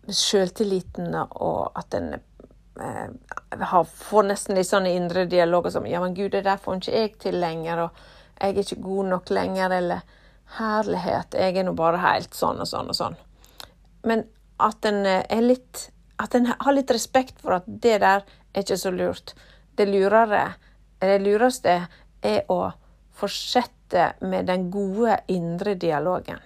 sjøltilliten, 0.07 1.15
og 1.15 1.79
at 1.79 1.95
en 1.99 2.13
eh, 2.15 3.75
får 3.91 4.29
nesten 4.29 4.59
litt 4.59 4.71
sånne 4.71 4.95
indre 4.95 5.27
dialoger 5.31 5.75
som 5.75 5.87
Ja, 5.91 6.01
men 6.03 6.15
gud, 6.15 6.31
det 6.35 6.45
der 6.47 6.63
får 6.63 6.79
ikke 6.79 6.99
jeg 7.01 7.15
til 7.23 7.39
lenger, 7.43 7.87
og 7.87 8.05
jeg 8.39 8.55
er 8.55 8.63
ikke 8.63 8.83
god 8.83 9.11
nok 9.17 9.35
lenger, 9.35 9.75
eller 9.79 10.07
Herlighet, 10.53 11.33
jeg 11.33 11.57
er 11.57 11.65
nå 11.65 11.73
bare 11.73 12.01
helt 12.03 12.35
sånn 12.37 12.59
og 12.61 12.69
sånn 12.69 12.91
og 12.93 12.97
sånn. 12.99 13.15
Men 14.05 14.27
at 14.61 14.85
en 14.85 15.07
eh, 15.07 15.25
er 15.31 15.43
litt 15.47 15.89
At 16.23 16.35
en 16.37 16.47
har 16.47 16.75
litt 16.77 16.91
respekt 16.93 17.41
for 17.43 17.57
at 17.57 17.65
det 17.67 17.97
der 18.03 18.21
er 18.23 18.61
ikke 18.61 18.77
så 18.79 18.93
lurt. 18.95 19.33
Det 19.77 19.87
lurere, 19.89 20.55
det 21.01 21.19
lureste 21.23 21.77
er 22.23 22.51
å 22.53 22.61
fortsette 23.17 24.13
med 24.21 24.47
den 24.47 24.71
gode 24.71 25.19
indre 25.33 25.75
dialogen. 25.75 26.41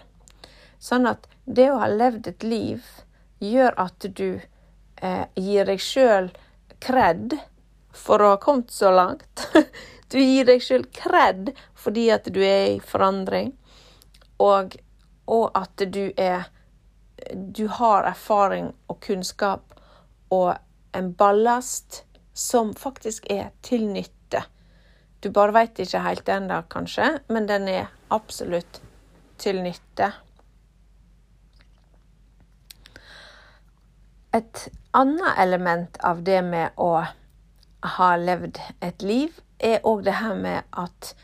Sånn 0.79 1.07
at 1.11 1.27
det 1.45 1.71
å 1.71 1.81
ha 1.83 1.89
levd 1.91 2.29
et 2.31 2.47
liv 2.47 2.87
gjør 3.43 3.75
at 3.81 4.07
du 4.19 4.39
eh, 4.39 5.27
gir 5.35 5.69
deg 5.69 5.83
sjøl 5.83 6.31
kred 6.83 7.37
for 7.97 8.23
å 8.23 8.35
ha 8.35 8.41
kommet 8.43 8.71
så 8.71 8.93
langt. 8.95 9.47
Du 10.07 10.21
gir 10.23 10.47
deg 10.47 10.61
sjøl 10.63 10.85
kred 10.95 11.49
fordi 11.75 12.05
at 12.15 12.29
du 12.31 12.39
er 12.39 12.77
i 12.77 12.79
forandring, 12.79 13.49
og, 14.39 14.77
og 15.27 15.49
at 15.59 15.83
du 15.83 16.13
er 16.15 16.47
Du 17.35 17.67
har 17.67 18.07
erfaring 18.07 18.69
og 18.87 19.01
kunnskap 19.03 19.75
og 20.31 20.55
en 20.95 21.09
ballast 21.19 22.05
som 22.37 22.75
faktisk 22.77 23.27
er 23.33 23.51
til 23.65 23.87
nytte. 23.89 24.43
Du 25.25 25.31
bare 25.33 25.55
veit 25.57 25.79
ikke 25.81 26.03
helt 26.05 26.29
ennå, 26.29 26.61
kanskje, 26.71 27.09
men 27.33 27.49
den 27.49 27.69
er 27.73 27.89
absolutt 28.13 28.83
til 29.41 29.63
nytte. 29.65 30.11
Et 34.37 34.67
annet 34.93 35.41
element 35.41 35.97
av 36.05 36.21
det 36.25 36.43
med 36.45 36.77
å 36.77 36.91
ha 37.97 38.11
levd 38.21 38.61
et 38.85 39.03
liv, 39.03 39.41
er 39.57 39.81
òg 39.89 40.05
det 40.05 40.19
her 40.21 40.37
med 40.37 40.67
at 40.77 41.15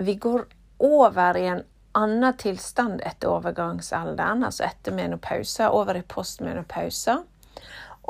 vi 0.00 0.14
går 0.16 0.46
over 0.80 1.36
i 1.36 1.44
en 1.52 1.60
annen 1.92 2.36
tilstand 2.40 3.02
etter 3.04 3.28
overgangsalderen, 3.28 4.46
altså 4.46 4.64
etter 4.64 4.96
menopause, 4.96 5.68
over 5.68 5.98
i 5.98 6.06
postmenopause. 6.08 7.18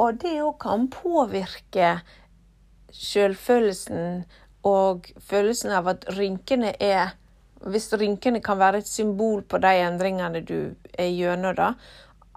Og 0.00 0.20
det 0.22 0.38
òg 0.40 0.54
kan 0.62 0.86
påvirke 0.92 1.98
selvfølelsen 2.96 4.24
og 4.66 5.10
følelsen 5.20 5.72
av 5.76 5.88
at 5.92 6.06
rynkene 6.16 6.74
er 6.80 7.16
Hvis 7.60 7.90
rynkene 7.92 8.40
kan 8.40 8.56
være 8.56 8.78
et 8.80 8.88
symbol 8.88 9.42
på 9.44 9.58
de 9.60 9.68
endringene 9.84 10.40
du 10.40 10.72
er 10.96 11.10
gjennom, 11.12 11.52
da, 11.58 11.74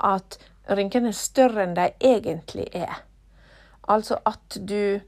at 0.04 0.36
rynkene 0.68 1.14
er 1.14 1.16
større 1.16 1.64
enn 1.64 1.78
de 1.78 1.86
egentlig 2.04 2.66
er. 2.76 3.06
Altså 3.88 4.18
at 4.26 4.58
du 4.60 5.00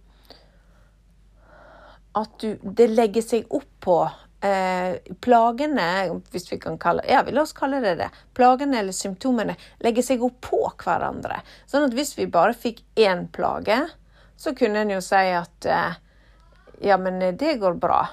At 2.16 2.40
du 2.40 2.56
Det 2.80 2.88
legger 2.90 3.28
seg 3.28 3.52
opp 3.52 3.68
på 3.84 3.98
eh, 4.42 4.98
plagene, 5.22 5.88
hvis 6.32 6.52
vi 6.52 6.60
kan 6.62 6.80
kalle 6.82 7.06
Ja, 7.10 7.24
la 7.28 7.42
oss 7.42 7.54
kalle 7.54 7.82
det 7.84 7.96
det. 8.02 8.10
Plagene 8.34 8.80
eller 8.80 8.96
symptomene 8.96 9.56
legger 9.84 10.06
seg 10.06 10.24
opp 10.26 10.42
på 10.50 10.62
hverandre. 10.84 11.42
Sånn 11.70 11.88
at 11.88 11.96
hvis 11.98 12.16
vi 12.18 12.28
bare 12.32 12.58
fikk 12.58 12.84
én 12.96 13.28
plage, 13.32 13.80
så 14.38 14.56
kunne 14.56 14.84
en 14.84 14.94
jo 14.96 15.02
si 15.04 15.24
at 15.32 15.66
eh, 15.70 15.98
ja, 16.84 16.98
men 16.98 17.20
det 17.38 17.58
går 17.62 17.80
bra. 17.80 18.06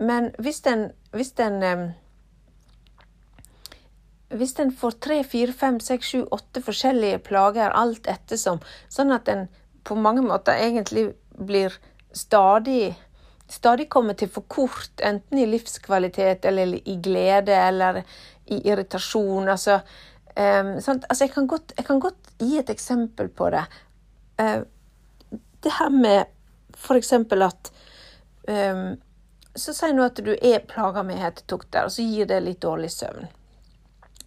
Men 0.00 0.32
hvis 0.38 0.62
den, 0.66 0.90
hvis 1.14 1.34
den 1.38 1.62
eh, 1.62 1.90
hvis 4.30 4.54
en 4.62 4.70
får 4.72 4.98
tre, 5.02 5.22
fire, 5.26 5.52
fem, 5.52 5.80
seks, 5.82 6.12
sju, 6.12 6.20
åtte 6.30 6.62
forskjellige 6.62 7.18
plager 7.26 7.72
alt 7.74 8.06
ettersom, 8.10 8.60
sånn 8.88 9.10
at 9.14 9.28
en 9.28 9.48
på 9.82 9.96
mange 9.98 10.22
måter 10.22 10.60
egentlig 10.60 11.08
blir 11.34 11.74
stadig 12.14 12.94
stadig 13.50 13.88
kommer 13.90 14.14
til 14.14 14.30
for 14.30 14.46
kort, 14.48 14.92
enten 15.02 15.38
i 15.38 15.46
livskvalitet 15.48 16.44
eller 16.48 16.76
i 16.88 16.96
glede 17.02 17.54
eller 17.54 18.02
i 18.46 18.60
irritasjon. 18.68 19.48
Altså, 19.48 19.80
um, 20.36 20.74
altså 20.78 21.24
jeg, 21.24 21.32
kan 21.34 21.46
godt, 21.46 21.74
jeg, 21.76 21.86
kan 21.86 22.00
godt, 22.00 22.34
gi 22.38 22.58
et 22.58 22.70
eksempel 22.70 23.28
på 23.28 23.50
det. 23.50 23.64
Uh, 24.40 24.62
det 25.62 25.72
her 25.78 25.90
med 25.92 26.24
f.eks. 26.76 27.12
at 27.12 27.72
um, 28.48 28.96
Så 29.56 29.74
si 29.74 29.90
nå 29.92 30.06
at 30.06 30.22
du 30.24 30.30
er 30.32 30.62
plaga 30.64 31.02
med 31.02 31.18
hetetokter, 31.18 31.84
og 31.84 31.92
så 31.92 32.06
gir 32.06 32.28
det 32.30 32.40
litt 32.44 32.62
dårlig 32.62 32.90
søvn. 32.94 33.26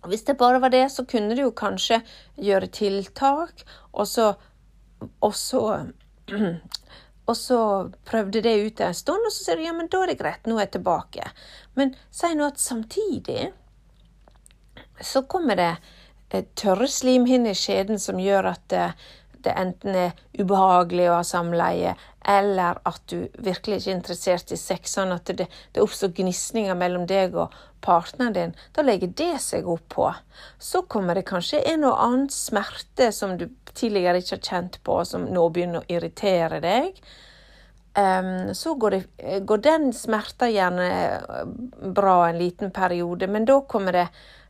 Hvis 0.03 0.25
det 0.27 0.35
bare 0.37 0.59
var 0.59 0.69
det, 0.69 0.89
så 0.91 1.05
kunne 1.07 1.35
du 1.35 1.45
jo 1.45 1.53
kanskje 1.55 2.01
gjøre 2.35 2.67
tiltak, 2.75 3.63
og 3.93 4.07
så, 4.07 4.33
og 7.25 7.37
så 7.37 7.59
prøvde 8.05 8.41
det 8.43 8.55
ut 8.65 8.81
en 8.83 8.95
stund, 8.95 9.25
og 9.25 9.31
så 9.31 9.45
sier 9.45 9.59
du 9.59 9.65
ja, 9.65 9.73
men 9.75 9.89
da 9.91 10.01
er 10.03 10.11
det 10.11 10.19
greit, 10.19 10.47
nå 10.47 10.57
er 10.57 10.65
jeg 10.65 10.73
tilbake. 10.77 11.29
Men 11.79 11.93
si 12.11 12.33
nå 12.35 12.49
at 12.51 12.59
samtidig 12.59 13.51
så 15.01 15.23
kommer 15.29 15.59
det 15.59 16.43
tørre 16.59 16.87
slimhinner 16.89 17.53
i 17.53 17.57
skjeden 17.57 18.01
som 18.01 18.19
gjør 18.19 18.51
at 18.55 18.75
det, 19.45 19.53
enten 19.59 19.95
er 19.95 20.15
ubehagelig 20.39 21.09
å 21.09 21.17
ha 21.19 21.23
samleie, 21.27 21.95
eller 22.25 22.79
at 22.87 23.01
du 23.11 23.27
virkelig 23.43 23.81
ikke 23.81 23.91
er 23.91 23.97
interessert 23.97 24.53
i 24.55 24.59
sex, 24.59 24.95
sånn 24.95 25.11
at 25.15 25.31
det, 25.35 25.49
det 25.75 25.83
oppstår 25.83 26.13
gnisninger 26.15 26.77
mellom 26.79 27.07
deg 27.09 27.35
og 27.35 27.55
partneren 27.83 28.33
din, 28.33 28.53
da 28.75 28.85
legger 28.85 29.11
det 29.17 29.35
seg 29.43 29.67
opp 29.67 29.89
på. 29.91 30.07
Så 30.59 30.85
kommer 30.87 31.19
det 31.19 31.27
kanskje 31.27 31.63
en 31.73 31.83
og 31.89 31.99
annen 31.99 32.29
smerte 32.31 33.11
som 33.15 33.35
du 33.37 33.49
tidligere 33.73 34.21
ikke 34.21 34.37
har 34.37 34.47
kjent 34.47 34.79
på, 34.85 35.01
som 35.05 35.27
nå 35.27 35.45
begynner 35.53 35.83
å 35.83 35.91
irritere 35.91 36.61
deg. 36.63 37.03
Um, 37.93 38.53
så 38.57 38.73
går, 38.73 38.95
det, 38.95 39.39
går, 39.45 39.59
den 39.61 39.91
smerta 39.93 40.47
gjerne 40.49 40.87
bra 41.93 42.15
en 42.29 42.39
liten 42.39 42.71
periode, 42.73 43.27
men 43.29 43.45
da 43.45 43.59
kommer 43.69 43.93
det, 43.93 44.07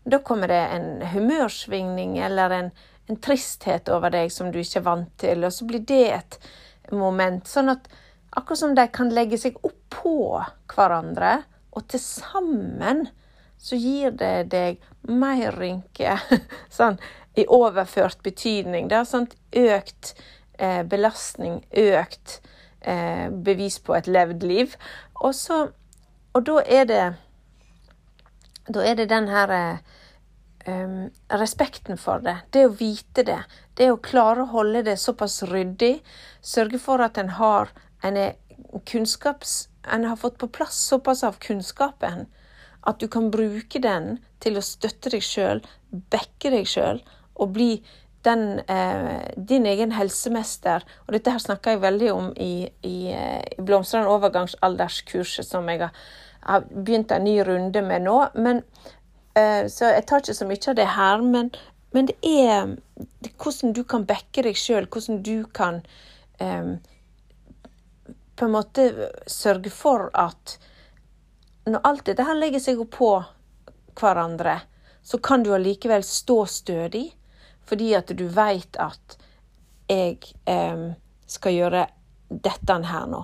da 0.08 0.22
kommer 0.24 0.48
det 0.52 0.62
en 0.78 0.88
humørsvingning 1.12 2.18
eller 2.24 2.56
en, 2.56 2.72
en 3.12 3.20
tristhet 3.20 3.90
over 3.92 4.14
deg 4.14 4.32
som 4.32 4.52
du 4.52 4.60
ikke 4.62 4.80
er 4.82 4.88
vant 4.88 5.10
til, 5.20 5.44
og 5.44 5.54
så 5.54 5.68
blir 5.68 5.84
det 5.88 6.06
et 6.16 6.38
moment. 6.92 7.48
Sånn 7.48 7.74
at 7.74 7.90
akkurat 8.32 8.62
som 8.62 8.76
de 8.78 8.88
kan 8.94 9.12
legge 9.14 9.40
seg 9.42 9.60
oppå 9.66 10.40
hverandre, 10.74 11.42
og 11.74 11.88
til 11.90 12.02
sammen 12.04 13.08
så 13.64 13.78
gir 13.80 14.14
det 14.20 14.50
deg 14.52 14.82
mer 15.10 15.56
rynke. 15.58 16.18
Sånn 16.78 17.00
i 17.34 17.46
overført 17.50 18.22
betydning. 18.24 18.90
Det 18.90 19.00
er 19.00 19.08
sånn 19.10 19.28
økt 19.58 20.14
eh, 20.62 20.84
belastning, 20.86 21.64
økt 21.72 22.36
eh, 22.82 23.30
bevis 23.34 23.80
på 23.82 23.96
et 23.98 24.10
levd 24.12 24.46
liv. 24.46 24.76
Og, 25.16 25.32
så, 25.38 25.64
og 26.34 26.46
da 26.50 26.60
er 26.62 26.90
det 26.90 27.04
Da 28.64 28.80
er 28.80 28.96
det 28.96 29.10
den 29.12 29.28
her 29.28 29.52
um, 30.68 31.10
respekten 31.30 31.98
for 31.98 32.24
det. 32.24 32.38
Det 32.56 32.66
å 32.68 32.76
vite 32.78 33.26
det. 33.28 33.40
Det 33.78 33.90
å 33.92 34.02
klare 34.02 34.44
å 34.44 34.52
holde 34.54 34.84
det 34.88 34.98
såpass 35.02 35.42
ryddig. 35.50 35.98
Sørge 36.42 36.80
for 36.82 37.04
at 37.04 37.20
en 37.22 37.36
har 37.40 37.74
en 38.04 38.20
kunnskaps... 38.86 39.68
En 39.84 40.06
har 40.08 40.16
fått 40.16 40.38
på 40.40 40.48
plass 40.48 40.78
såpass 40.80 41.26
av 41.28 41.36
kunnskapen 41.44 42.22
at 42.88 43.00
du 43.00 43.10
kan 43.12 43.28
bruke 43.32 43.82
den 43.84 44.18
til 44.44 44.56
å 44.56 44.64
støtte 44.64 45.12
deg 45.12 45.24
sjøl, 45.24 45.60
backe 45.92 46.52
deg 46.54 46.68
sjøl 46.68 47.02
og 47.34 47.52
bli 47.56 47.82
den, 48.24 48.60
eh, 48.60 49.32
din 49.36 49.66
egen 49.66 49.92
helsemester. 49.92 50.84
Og 51.08 51.14
dette 51.14 51.32
her 51.32 51.40
snakker 51.40 51.72
jeg 51.72 51.82
veldig 51.82 52.12
om 52.14 52.34
i, 52.36 52.70
i, 52.84 53.12
eh, 53.12 53.44
i 53.58 53.62
Blomstrende 53.62 54.08
overgangsalderskurset, 54.08 55.46
som 55.46 55.68
jeg 55.70 55.80
har, 55.80 55.92
har, 56.42 56.62
begynt 56.62 57.12
en 57.12 57.24
ny 57.24 57.42
runde 57.44 57.82
med 57.82 58.02
nå. 58.02 58.30
Men, 58.36 58.58
eh, 58.58 59.03
så 59.34 59.90
jeg 59.90 60.06
tar 60.08 60.22
ikke 60.22 60.36
så 60.38 60.48
mye 60.50 60.70
av 60.70 60.76
det 60.78 60.90
her. 60.96 61.22
Men, 61.26 61.52
men 61.96 62.10
det, 62.10 62.18
er, 62.22 62.76
hvordan 63.42 63.74
du 63.74 63.84
kan 63.84 64.06
backe 64.10 64.46
deg 64.46 64.60
sjøl, 64.60 64.90
hvordan 64.92 65.24
du 65.26 65.46
kan 65.56 65.82
um, 66.40 66.76
på 68.36 68.46
en 68.46 68.54
måte 68.54 69.10
sørge 69.28 69.72
for 69.74 70.10
at 70.14 70.58
når 71.66 71.86
alt 71.88 72.06
dette 72.10 72.26
her 72.28 72.36
legger 72.36 72.60
seg 72.60 72.82
oppå 72.84 73.16
hverandre, 74.00 74.60
så 75.04 75.18
kan 75.18 75.44
du 75.44 75.54
allikevel 75.54 76.04
stå 76.04 76.46
stødig, 76.50 77.06
fordi 77.66 77.94
at 77.96 78.12
du 78.18 78.26
veit 78.28 78.78
at 78.82 79.18
jeg 79.90 80.18
um, 80.50 80.92
skal 81.28 81.56
gjøre 81.56 81.86
dette 82.30 82.80
her 82.90 83.08
nå. 83.08 83.22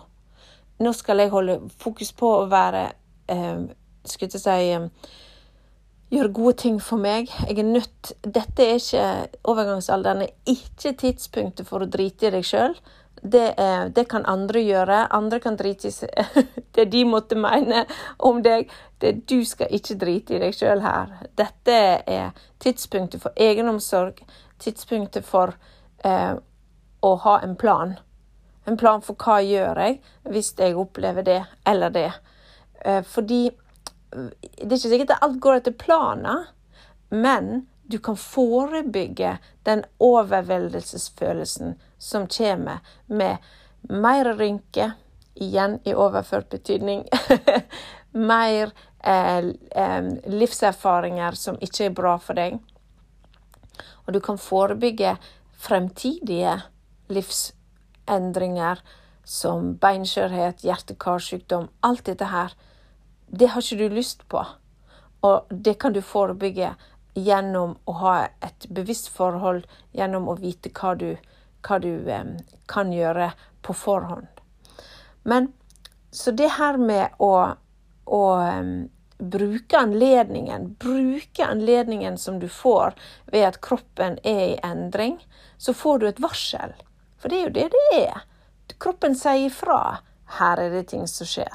Nå 0.79 0.93
skal 0.95 1.19
jeg 1.19 1.33
holde 1.33 1.57
fokus 1.79 2.11
på 2.15 2.29
å 2.37 2.47
være 2.51 2.85
um, 3.27 3.65
Skal 4.07 4.29
jeg 4.31 4.39
si 4.39 4.69
eh, 4.71 4.85
Gjøre 6.09 6.31
gode 6.33 6.55
ting 6.57 6.79
for 6.81 6.97
meg. 6.97 7.29
Jeg 7.45 7.59
er 7.59 7.67
nødt 7.67 8.13
Dette 8.25 8.65
er 8.65 8.79
ikke 8.79 9.03
Overgangsalderen 9.51 10.23
er 10.25 10.31
ikke 10.49 10.95
tidspunktet 10.97 11.67
for 11.69 11.85
å 11.85 11.89
drite 11.89 12.29
i 12.29 12.33
deg 12.33 12.47
sjøl. 12.47 12.73
Det, 13.19 13.53
det, 13.93 14.05
kan 14.09 14.25
andre 14.25 14.63
gjøre. 14.63 15.03
Andre 15.13 15.39
kan 15.43 15.57
drite 15.59 15.91
i 15.91 16.09
det 16.75 16.87
de 16.91 17.03
måtte 17.05 17.37
mene 17.37 17.83
om 18.25 18.41
deg. 18.41 18.71
Det, 18.97 19.19
du 19.29 19.43
skal 19.45 19.69
ikke 19.75 19.99
drite 20.01 20.37
i 20.37 20.41
deg 20.41 20.57
sjøl 20.57 20.81
her. 20.81 21.13
Dette 21.37 21.77
er 22.07 22.31
tidspunktet 22.63 23.21
for 23.21 23.35
egenomsorg. 23.37 24.23
Tidspunktet 24.59 25.27
for 25.29 25.53
eh, 26.03 26.33
å 27.05 27.15
ha 27.27 27.39
en 27.45 27.55
plan. 27.59 27.97
En 28.65 28.77
plan 28.77 29.05
for 29.05 29.19
hva 29.19 29.39
gjør 29.45 29.77
jeg 29.83 29.99
hvis 30.29 30.55
jeg 30.57 30.77
opplever 30.77 31.27
det 31.27 31.41
eller 31.69 31.93
det. 31.93 32.09
Eh, 32.81 33.03
fordi 33.05 33.49
det 34.11 34.65
er 34.65 34.77
ikke 34.77 34.89
sikkert 34.89 35.13
at 35.15 35.25
alt 35.25 35.39
går 35.41 35.59
etter 35.59 35.75
planen, 35.77 36.47
men 37.09 37.67
du 37.89 37.97
kan 37.99 38.17
forebygge 38.17 39.37
den 39.65 39.83
overveldelsesfølelsen 39.99 41.75
som 41.97 42.27
kommer 42.29 42.83
med 43.07 43.37
mer 43.89 44.33
rynke, 44.37 44.91
igjen 45.39 45.77
i 45.87 45.93
overført 45.95 46.49
betydning, 46.51 47.05
mer 48.31 48.73
eh, 49.03 49.49
eh, 49.71 50.09
livserfaringer 50.27 51.37
som 51.39 51.57
ikke 51.63 51.87
er 51.87 51.95
bra 51.95 52.17
for 52.21 52.37
deg. 52.37 52.59
Og 54.05 54.13
du 54.13 54.19
kan 54.19 54.41
forebygge 54.41 55.15
fremtidige 55.59 56.57
livsendringer 57.09 58.81
som 59.23 59.75
beinskjørhet, 59.77 60.63
hjerte-karsykdom, 60.65 61.69
alt 61.85 62.05
dette 62.09 62.29
her. 62.33 62.55
Det 63.31 63.51
har 63.53 63.61
ikke 63.61 63.77
du 63.77 63.95
lyst 63.95 64.27
på. 64.27 64.43
Og 65.21 65.51
det 65.51 65.77
kan 65.79 65.93
du 65.93 66.01
forebygge 66.01 66.73
gjennom 67.19 67.75
å 67.85 67.95
ha 68.01 68.15
et 68.45 68.67
bevisst 68.69 69.09
forhold, 69.13 69.65
gjennom 69.91 70.29
å 70.29 70.37
vite 70.39 70.71
hva 70.73 70.93
du, 70.95 71.09
hva 71.65 71.79
du 71.83 71.91
eh, 72.09 72.35
kan 72.71 72.93
gjøre 72.93 73.31
på 73.65 73.75
forhånd. 73.75 74.27
Men 75.23 75.51
så 76.11 76.31
det 76.31 76.53
her 76.55 76.79
med 76.81 77.19
å, 77.21 77.33
å 78.05 78.23
um, 78.39 78.89
bruke 79.19 79.77
anledningen, 79.77 80.71
bruke 80.79 81.45
anledningen 81.45 82.17
som 82.17 82.39
du 82.39 82.47
får 82.49 82.95
ved 83.29 83.45
at 83.51 83.59
kroppen 83.61 84.17
er 84.23 84.43
i 84.55 84.59
endring, 84.65 85.19
så 85.57 85.75
får 85.75 85.99
du 85.99 86.07
et 86.09 86.23
varsel. 86.23 86.73
For 87.19 87.29
det 87.29 87.39
er 87.39 87.47
jo 87.49 87.55
det 87.57 87.67
det 87.75 87.87
er. 87.99 88.23
Kroppen 88.79 89.17
sier 89.17 89.49
ifra. 89.49 89.99
Her 90.39 90.61
er 90.63 90.71
det 90.73 90.87
ting 90.93 91.05
som 91.09 91.27
skjer. 91.27 91.51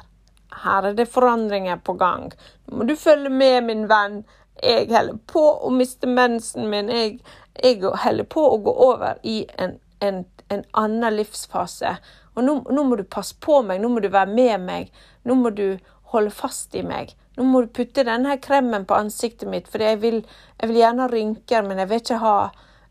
Her 0.63 0.91
er 0.91 0.97
det 0.97 1.11
forandringer 1.11 1.83
på 1.83 1.97
gang. 1.99 2.31
Nå 2.67 2.79
må 2.79 2.87
du 2.89 2.95
følge 2.97 3.33
med, 3.33 3.63
min 3.67 3.89
venn 3.91 4.23
jeg 4.63 4.91
holder 4.93 5.19
på 5.27 5.43
å 5.67 5.71
miste 5.75 6.09
mensen 6.09 6.69
min. 6.71 6.91
Jeg, 6.93 7.19
jeg 7.63 7.81
holder 7.83 8.29
på 8.31 8.45
å 8.53 8.61
gå 8.63 8.75
over 8.87 9.19
i 9.23 9.43
en, 9.59 9.79
en, 10.01 10.23
en 10.49 10.65
annen 10.73 11.19
livsfase. 11.19 11.97
Og 12.35 12.47
nå, 12.47 12.57
nå, 12.71 12.85
må 12.87 12.99
du 12.99 13.05
passe 13.05 13.37
på 13.41 13.61
meg, 13.67 13.83
nå 13.83 13.91
må 13.93 14.03
du 14.03 14.11
være 14.13 14.33
med 14.33 14.65
meg. 14.67 14.93
Nå 15.25 15.37
må 15.39 15.53
du 15.55 15.79
holde 16.15 16.35
fast 16.35 16.75
i 16.75 16.85
meg. 16.87 17.15
Nå 17.37 17.47
må 17.49 17.65
du 17.65 17.73
putte 17.75 18.07
denne 18.07 18.37
kremen 18.43 18.87
på 18.87 18.97
ansiktet 18.97 19.51
mitt, 19.51 19.71
for 19.71 19.83
jeg 19.83 19.99
jeg 19.99 20.69
vil 20.71 20.79
gjerne 20.79 21.03
ha 21.03 21.11
rynker, 21.11 21.67
men 21.67 21.83
jeg 21.83 21.91
vil 21.91 22.03
ikke 22.03 22.21
ha, 22.23 22.37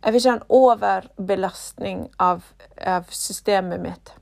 jeg 0.03 0.11
vil 0.11 0.19
ikke 0.19 0.33
ha 0.33 0.39
en 0.39 0.57
overbelastning 0.59 2.03
av, 2.19 2.43
av 2.79 3.07
systemet 3.15 3.79
mitt. 3.83 4.13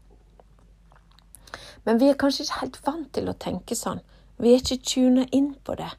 Men 1.87 1.99
vi 2.01 2.11
er 2.11 2.19
kanskje 2.19 2.45
ikke 2.45 2.61
helt 2.61 2.79
vant 2.85 3.11
til 3.15 3.29
å 3.29 3.37
tenke 3.41 3.77
sånn. 3.77 4.01
Vi 4.41 4.53
er 4.53 4.61
ikke 4.61 4.81
tuna 4.85 5.25
inn 5.35 5.53
på 5.65 5.75
det. 5.79 5.89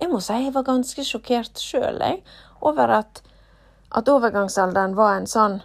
Jeg 0.00 0.10
må 0.12 0.20
si 0.24 0.36
jeg 0.40 0.52
var 0.54 0.66
ganske 0.66 1.04
sjokkert 1.04 1.60
sjøl, 1.60 2.02
over 2.64 2.92
at, 2.98 3.22
at, 3.92 4.08
overgangsalderen 4.08 4.96
var 4.96 5.16
en 5.18 5.28
sånn 5.30 5.58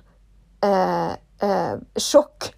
eh, 0.64 1.14
eh, 1.44 1.76
sjokk. 2.00 2.52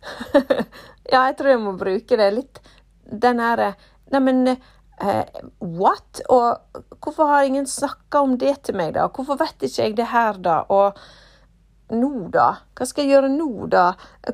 ja, 1.14 1.26
jeg 1.28 1.38
tror 1.38 1.54
jeg 1.54 1.62
må 1.64 1.76
bruke 1.78 2.20
det 2.20 2.30
litt. 2.34 2.62
Den 3.04 3.42
herre 3.44 3.74
Neimen, 4.14 4.48
eh, 5.02 5.42
what? 5.60 6.22
Og 6.30 6.82
hvorfor 7.02 7.30
har 7.30 7.48
ingen 7.48 7.70
snakka 7.70 8.22
om 8.22 8.38
det 8.38 8.60
til 8.68 8.78
meg, 8.78 8.94
da? 8.98 9.08
Hvorfor 9.10 9.40
vet 9.42 9.66
ikke 9.66 9.88
jeg 9.88 9.98
det 9.98 10.10
her, 10.12 10.38
da? 10.38 10.60
Og 10.70 11.00
nå, 11.94 12.12
da? 12.34 12.50
Hva 12.78 12.90
skal 12.90 13.06
jeg 13.06 13.16
gjøre 13.16 13.32
nå, 13.34 13.50
da? 13.74 13.88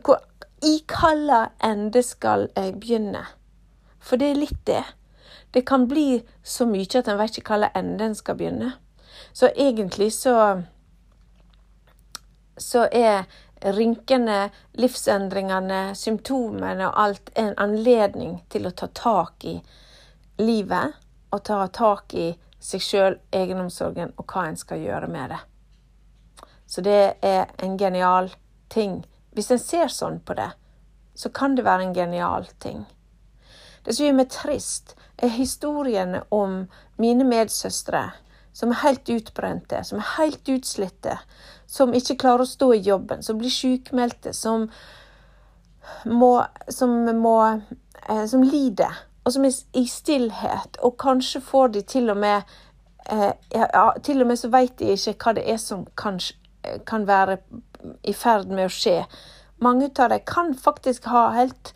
Hvor, 0.03 0.19
I 0.61 0.79
hvilken 0.83 1.49
ende 1.63 2.03
skal 2.03 2.49
jeg 2.55 2.79
begynne? 2.79 3.25
For 3.99 4.19
det 4.19 4.31
er 4.31 4.41
litt 4.41 4.65
det. 4.67 4.83
Det 5.51 5.65
kan 5.65 5.87
bli 5.87 6.21
så 6.43 6.65
mye 6.69 6.99
at 6.99 7.07
en 7.07 7.19
vet 7.19 7.37
ikke 7.39 7.57
hvilken 7.57 7.77
ende 7.79 8.09
en 8.09 8.15
skal 8.15 8.35
begynne. 8.35 8.73
Så 9.33 9.51
egentlig 9.55 10.13
så 10.13 10.35
så 12.59 12.87
er 12.91 13.23
rynkene, 13.63 14.49
livsendringene, 14.73 15.95
symptomene 15.95 16.87
og 16.87 17.01
alt 17.01 17.31
en 17.35 17.53
anledning 17.57 18.39
til 18.51 18.67
å 18.67 18.71
ta 18.75 18.87
tak 18.95 19.45
i 19.47 19.57
livet 20.39 20.95
og 21.31 21.43
ta 21.47 21.65
tak 21.67 22.15
i 22.15 22.31
seg 22.59 22.83
sjøl, 22.83 23.17
egenomsorgen 23.31 24.13
og 24.17 24.27
hva 24.27 24.49
en 24.49 24.59
skal 24.59 24.83
gjøre 24.83 25.07
med 25.11 25.31
det. 25.33 25.39
Så 26.67 26.83
det 26.85 27.01
er 27.25 27.47
en 27.63 27.77
genial 27.79 28.29
ting. 28.69 29.01
Hvis 29.39 29.52
en 29.56 29.62
ser 29.63 29.88
sånn 29.88 30.19
på 30.19 30.36
det, 30.36 30.49
så 31.15 31.32
kan 31.32 31.56
det 31.56 31.63
være 31.63 31.86
en 31.88 31.93
genial 31.95 32.49
ting. 32.60 32.82
Det 33.86 33.95
som 33.95 34.04
gjør 34.04 34.17
meg 34.17 34.34
trist, 34.36 34.97
er 35.15 35.32
historiene 35.32 36.25
om 36.36 36.65
mine 36.99 37.23
medsøstre 37.23 38.10
som 38.60 38.73
er 38.73 38.82
helt 38.82 39.10
utbrente, 39.15 39.80
som 39.88 40.02
er 40.02 40.10
helt 40.17 40.49
utslitte, 40.52 41.15
som 41.63 41.93
ikke 41.95 42.17
klarer 42.19 42.43
å 42.43 42.49
stå 42.49 42.73
i 42.75 42.82
jobben, 42.84 43.23
som 43.23 43.39
blir 43.39 43.54
sykmeldte, 43.54 44.34
som 44.36 44.67
må, 46.04 46.34
som, 46.67 46.97
må, 47.21 47.38
eh, 48.10 48.25
som 48.28 48.43
lider, 48.43 48.99
og 49.23 49.36
som 49.38 49.47
er 49.47 49.56
i 49.80 49.86
stillhet, 49.88 50.82
og 50.84 50.97
kanskje 50.99 51.39
får 51.45 51.71
de 51.78 51.86
til 51.95 52.12
og 52.12 52.19
med 52.19 52.52
eh, 53.08 53.32
ja, 53.56 53.86
Til 54.04 54.21
og 54.21 54.28
med 54.28 54.43
så 54.43 54.52
vet 54.52 54.75
de 54.80 54.91
ikke 54.97 55.15
hva 55.23 55.36
det 55.39 55.47
er 55.54 55.63
som 55.63 55.88
kan, 55.95 56.19
kan 56.86 57.08
være 57.08 57.38
i 58.03 58.13
ferd 58.13 58.51
med 58.51 58.67
å 58.67 58.73
skje. 58.73 58.97
Mange 59.63 59.89
av 59.99 60.13
dem 60.13 60.25
kan 60.27 60.53
faktisk 60.55 61.10
ha 61.12 61.29
helt 61.36 61.73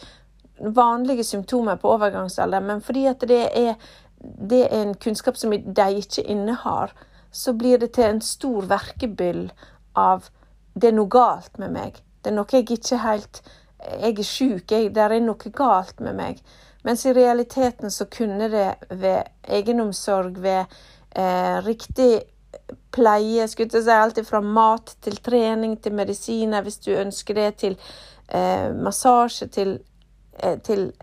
vanlige 0.60 1.24
symptomer 1.24 1.76
på 1.76 1.92
overgangsalder, 1.96 2.64
men 2.64 2.82
fordi 2.82 3.06
at 3.12 3.26
det 3.28 3.42
er, 3.60 3.76
det 4.22 4.62
er 4.70 4.82
en 4.82 4.96
kunnskap 4.96 5.38
som 5.38 5.52
de 5.52 5.88
ikke 6.00 6.24
innehar, 6.24 6.94
så 7.32 7.54
blir 7.58 7.82
det 7.82 7.94
til 7.98 8.12
en 8.12 8.22
stor 8.22 8.70
verkebyll 8.70 9.48
av 9.98 10.30
det 10.74 10.90
er 10.90 10.98
noe 10.98 11.10
galt 11.10 11.58
med 11.62 11.74
meg. 11.74 11.98
Det 12.22 12.32
er 12.32 12.38
noe 12.38 12.50
jeg 12.52 12.70
ikke 12.72 13.02
helt 13.04 13.44
Jeg 13.84 14.16
er 14.16 14.24
sjuk, 14.24 14.70
det 14.70 15.02
er 15.02 15.20
noe 15.20 15.50
galt 15.52 16.00
med 16.00 16.16
meg. 16.16 16.38
Mens 16.84 17.06
i 17.06 17.12
realiteten 17.14 17.92
så 17.92 18.06
kunne 18.12 18.48
det 18.52 18.70
ved 18.90 19.28
egenomsorg, 19.44 20.38
ved 20.40 20.72
eh, 21.16 21.58
riktig 21.66 22.22
pleie, 22.92 23.48
skulle 23.48 23.70
jeg 23.74 23.86
si, 23.86 23.96
alt 23.96 24.20
fra 24.28 24.42
mat 24.42 24.96
til 25.02 25.18
trening 25.24 25.78
til 25.82 25.96
medisiner, 25.98 26.62
hvis 26.62 26.82
du 26.84 26.92
ønsker 26.96 27.38
det, 27.38 27.50
til 27.64 27.78
eh, 28.30 28.70
massasje, 28.76 29.48
til 29.48 29.78
Eh, 30.40 30.60
til 30.60 30.94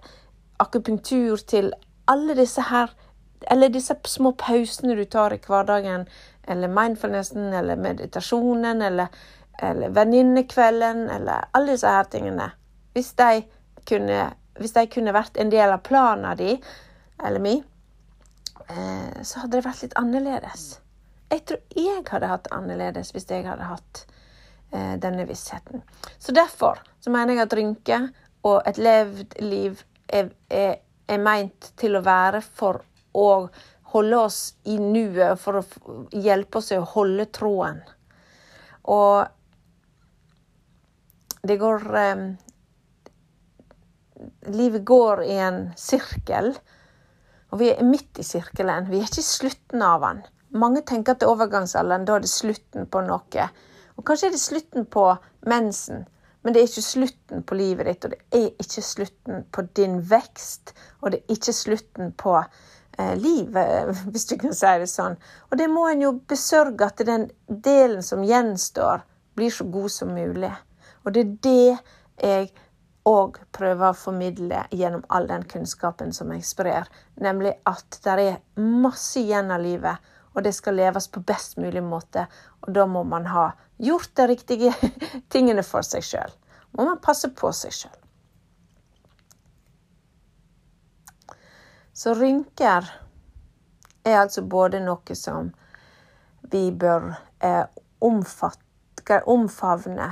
akupunktur, 0.59 1.37
til 1.37 1.72
alle 2.09 2.37
disse 2.37 2.62
her 2.62 2.94
Eller 3.50 3.68
disse 3.68 3.94
små 4.04 4.30
pausene 4.30 4.94
du 4.96 5.04
tar 5.04 5.33
i 5.33 5.38
hverdagen, 5.46 6.02
eller 6.48 6.68
mindfulnessen, 6.68 7.54
eller 7.54 7.76
meditasjonen, 7.76 8.83
eller, 8.83 9.06
eller 9.62 9.88
venninnekvelden, 9.88 11.11
eller 11.11 11.48
alle 11.54 11.72
disse 11.72 11.88
her 11.88 12.02
tingene. 12.02 12.50
Hvis 12.92 13.12
de 13.12 13.42
kunne, 13.88 14.35
hvis 14.59 14.72
de 14.72 14.87
kunne 14.87 15.14
vært 15.16 15.40
en 15.40 15.50
del 15.50 15.72
av 15.72 15.80
planen 15.80 16.37
din, 16.37 16.61
eller 17.24 17.40
min, 17.40 17.64
eh, 18.68 19.22
så 19.22 19.40
hadde 19.40 19.56
det 19.56 19.64
vært 19.64 19.83
litt 19.83 19.96
annerledes. 19.96 20.79
Jeg 21.30 21.44
tror 21.46 21.60
jeg 21.78 22.04
hadde 22.10 22.30
hatt 22.30 22.46
det 22.48 22.54
annerledes 22.56 23.12
hvis 23.14 23.28
jeg 23.30 23.46
hadde 23.46 23.68
hatt 23.68 24.04
eh, 24.74 24.96
denne 25.02 25.26
vissheten. 25.28 25.82
Så 26.18 26.34
derfor 26.34 26.80
så 27.00 27.12
mener 27.14 27.36
jeg 27.36 27.46
at 27.46 27.56
rynke 27.58 28.00
og 28.48 28.62
et 28.66 28.80
levd 28.80 29.36
liv 29.44 29.82
er, 30.08 30.32
er, 30.50 30.80
er 31.06 31.22
meint 31.22 31.72
til 31.78 31.96
å 31.96 32.04
være 32.06 32.42
for 32.42 32.82
å 33.14 33.48
holde 33.92 34.18
oss 34.18 34.40
i 34.70 34.78
nuet, 34.78 35.38
for 35.40 35.60
å 35.60 35.64
hjelpe 36.14 36.58
oss 36.58 36.70
i 36.72 36.78
å 36.78 36.88
holde 36.94 37.26
tråden. 37.34 37.80
Og 38.90 39.26
det 41.46 41.56
går 41.60 41.86
eh, 41.96 42.28
Livet 44.52 44.82
går 44.84 45.22
i 45.24 45.36
en 45.40 45.62
sirkel, 45.80 46.50
og 47.48 47.60
vi 47.62 47.70
er 47.72 47.86
midt 47.88 48.18
i 48.20 48.24
sirkelen. 48.26 48.90
Vi 48.90 48.98
er 48.98 49.06
ikke 49.06 49.22
i 49.22 49.24
slutten 49.24 49.80
av 49.80 50.04
den. 50.04 50.20
Mange 50.50 50.82
tenker 50.86 51.14
at 51.14 51.20
det 51.20 51.28
er 51.28 51.34
overgangsalderen, 51.34 52.06
da 52.08 52.16
er 52.16 52.24
det 52.24 52.32
slutten 52.32 52.88
på 52.90 53.02
noe. 53.06 53.50
Og 53.96 54.06
kanskje 54.06 54.30
er 54.30 54.34
det 54.34 54.42
slutten 54.42 54.86
på 54.90 55.04
mensen. 55.46 56.06
Men 56.42 56.54
det 56.54 56.62
er 56.62 56.70
ikke 56.70 56.82
slutten 56.82 57.42
på 57.44 57.56
livet 57.58 57.86
ditt, 57.86 58.04
og 58.04 58.14
det 58.14 58.20
er 58.38 58.64
ikke 58.64 58.82
slutten 58.84 59.44
på 59.52 59.64
din 59.76 59.98
vekst. 60.10 60.72
Og 61.00 61.12
det 61.12 61.20
er 61.20 61.36
ikke 61.36 61.52
slutten 61.52 62.14
på 62.16 62.38
eh, 62.40 63.14
livet, 63.20 63.92
hvis 64.12 64.26
du 64.30 64.38
kan 64.40 64.56
si 64.56 64.72
det 64.80 64.88
sånn. 64.90 65.18
Og 65.50 65.60
det 65.60 65.68
må 65.72 65.84
en 65.90 66.06
jo 66.06 66.14
besørge 66.32 66.88
at 66.88 67.04
den 67.06 67.28
delen 67.48 68.02
som 68.06 68.24
gjenstår, 68.24 69.04
blir 69.36 69.52
så 69.54 69.64
god 69.72 69.92
som 69.92 70.10
mulig. 70.16 70.50
Og 71.04 71.14
det 71.14 71.22
er 71.22 71.36
det 71.44 71.76
jeg 72.20 72.48
òg 73.08 73.38
prøver 73.56 73.90
å 73.90 73.96
formidle 73.96 74.64
gjennom 74.76 75.04
all 75.08 75.28
den 75.28 75.44
kunnskapen 75.48 76.12
som 76.12 76.32
jeg 76.34 76.44
sprer. 76.44 76.88
Nemlig 77.20 77.54
at 77.68 78.00
det 78.04 78.16
er 78.24 78.40
masse 78.60 79.20
igjen 79.20 79.52
av 79.54 79.62
livet, 79.64 80.10
og 80.34 80.44
det 80.44 80.52
skal 80.54 80.78
leves 80.78 81.08
på 81.10 81.22
best 81.26 81.58
mulig 81.58 81.82
måte. 81.82 82.26
Og 82.62 82.74
da 82.74 82.86
må 82.86 83.02
man 83.06 83.26
ha 83.30 83.50
gjort 83.82 84.12
de 84.16 84.26
riktige 84.30 84.74
tingene 85.32 85.64
for 85.66 85.86
seg 85.86 86.04
sjøl. 86.06 86.34
Må 86.76 86.86
man 86.86 87.02
passe 87.02 87.32
på 87.34 87.50
seg 87.56 87.74
sjøl. 87.74 87.96
Så 91.92 92.14
rynker 92.16 92.86
er 94.06 94.20
altså 94.22 94.42
både 94.46 94.80
noe 94.80 95.16
som 95.18 95.50
vi 96.50 96.70
bør 96.72 97.10
eh, 97.44 97.66
omfatte, 98.00 99.18
omfavne. 99.28 100.06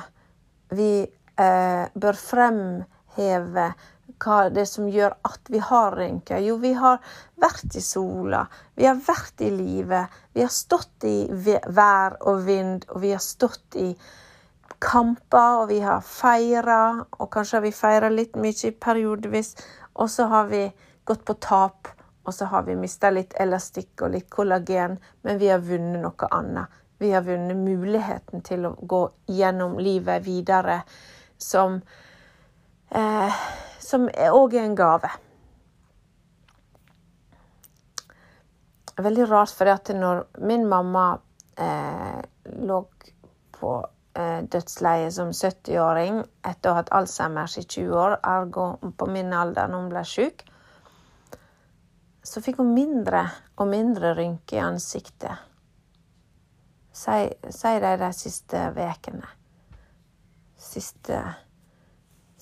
Vi 0.75 0.91
eh, 1.07 1.85
bør 1.95 2.19
fremheve 2.19 3.71
hva 4.23 4.39
det 4.53 4.65
er 4.65 4.71
som 4.71 4.89
gjør 4.91 5.15
at 5.29 5.51
vi 5.53 5.61
har 5.63 5.97
rynker. 5.97 6.41
Jo, 6.43 6.57
vi 6.63 6.73
har 6.77 6.99
vært 7.41 7.77
i 7.79 7.83
sola, 7.85 8.45
vi 8.75 8.87
har 8.89 8.99
vært 9.07 9.45
i 9.47 9.51
livet. 9.55 10.15
Vi 10.35 10.45
har 10.45 10.53
stått 10.53 11.07
i 11.09 11.29
vær 11.31 12.19
og 12.27 12.43
vind, 12.47 12.89
og 12.91 13.03
vi 13.05 13.13
har 13.15 13.23
stått 13.23 13.79
i 13.79 13.93
kamper, 14.79 15.63
og 15.63 15.69
vi 15.73 15.81
har 15.85 16.03
feira. 16.05 16.81
Og 17.19 17.31
kanskje 17.35 17.59
har 17.59 17.67
vi 17.67 17.75
feira 17.75 18.11
litt 18.13 18.37
mye 18.39 18.73
periodevis. 18.81 19.55
Og 19.99 20.11
så 20.11 20.29
har 20.31 20.51
vi 20.51 20.67
gått 21.09 21.25
på 21.27 21.39
tap, 21.43 21.89
og 22.29 22.35
så 22.35 22.51
har 22.51 22.67
vi 22.67 22.77
mista 22.77 23.11
litt 23.11 23.35
elastikk 23.41 24.03
og 24.05 24.13
litt 24.13 24.29
kollagen, 24.31 24.99
men 25.25 25.39
vi 25.41 25.49
har 25.49 25.65
vunnet 25.65 26.03
noe 26.03 26.29
annet. 26.35 26.75
Vi 26.99 27.13
har 27.15 27.23
vunnet 27.23 27.57
muligheten 27.57 28.43
til 28.43 28.67
å 28.67 28.75
gå 28.75 29.01
gjennom 29.31 29.79
livet 29.79 30.25
videre 30.27 30.81
som 31.39 31.79
eh, 32.91 33.43
som 33.89 34.09
òg 34.09 34.55
er 34.55 34.67
en 34.67 34.77
gave. 34.77 35.11
Veldig 38.99 39.29
rart, 39.31 39.55
for 39.55 39.71
at 39.71 39.89
når 39.95 40.25
min 40.43 40.67
mamma 40.69 41.07
eh, 41.57 42.19
lå 42.67 42.81
på 43.55 43.73
eh, 44.19 44.43
dødsleiet 44.43 45.15
som 45.15 45.31
70-åring 45.31 46.21
etter 46.43 46.71
å 46.71 46.75
ha 46.75 46.83
hatt 46.83 46.93
Alzheimers 46.99 47.57
i 47.63 47.65
20 47.65 47.97
år, 48.03 48.19
ergo 48.27 48.69
på 48.99 49.09
min 49.09 49.33
alder 49.33 49.71
når 49.71 49.85
hun 49.85 49.93
ble 49.95 50.05
syk, 50.13 50.45
så 52.29 52.43
fikk 52.45 52.59
hun 52.61 52.75
mindre 52.75 53.23
og 53.57 53.71
mindre 53.71 54.13
rynker 54.19 54.59
i 54.59 54.65
ansiktet. 54.67 55.47
Si 56.93 57.75
det 57.81 57.99
de 58.03 58.09
siste 58.13 58.69
ukene. 58.75 59.29
Siste 60.59 61.23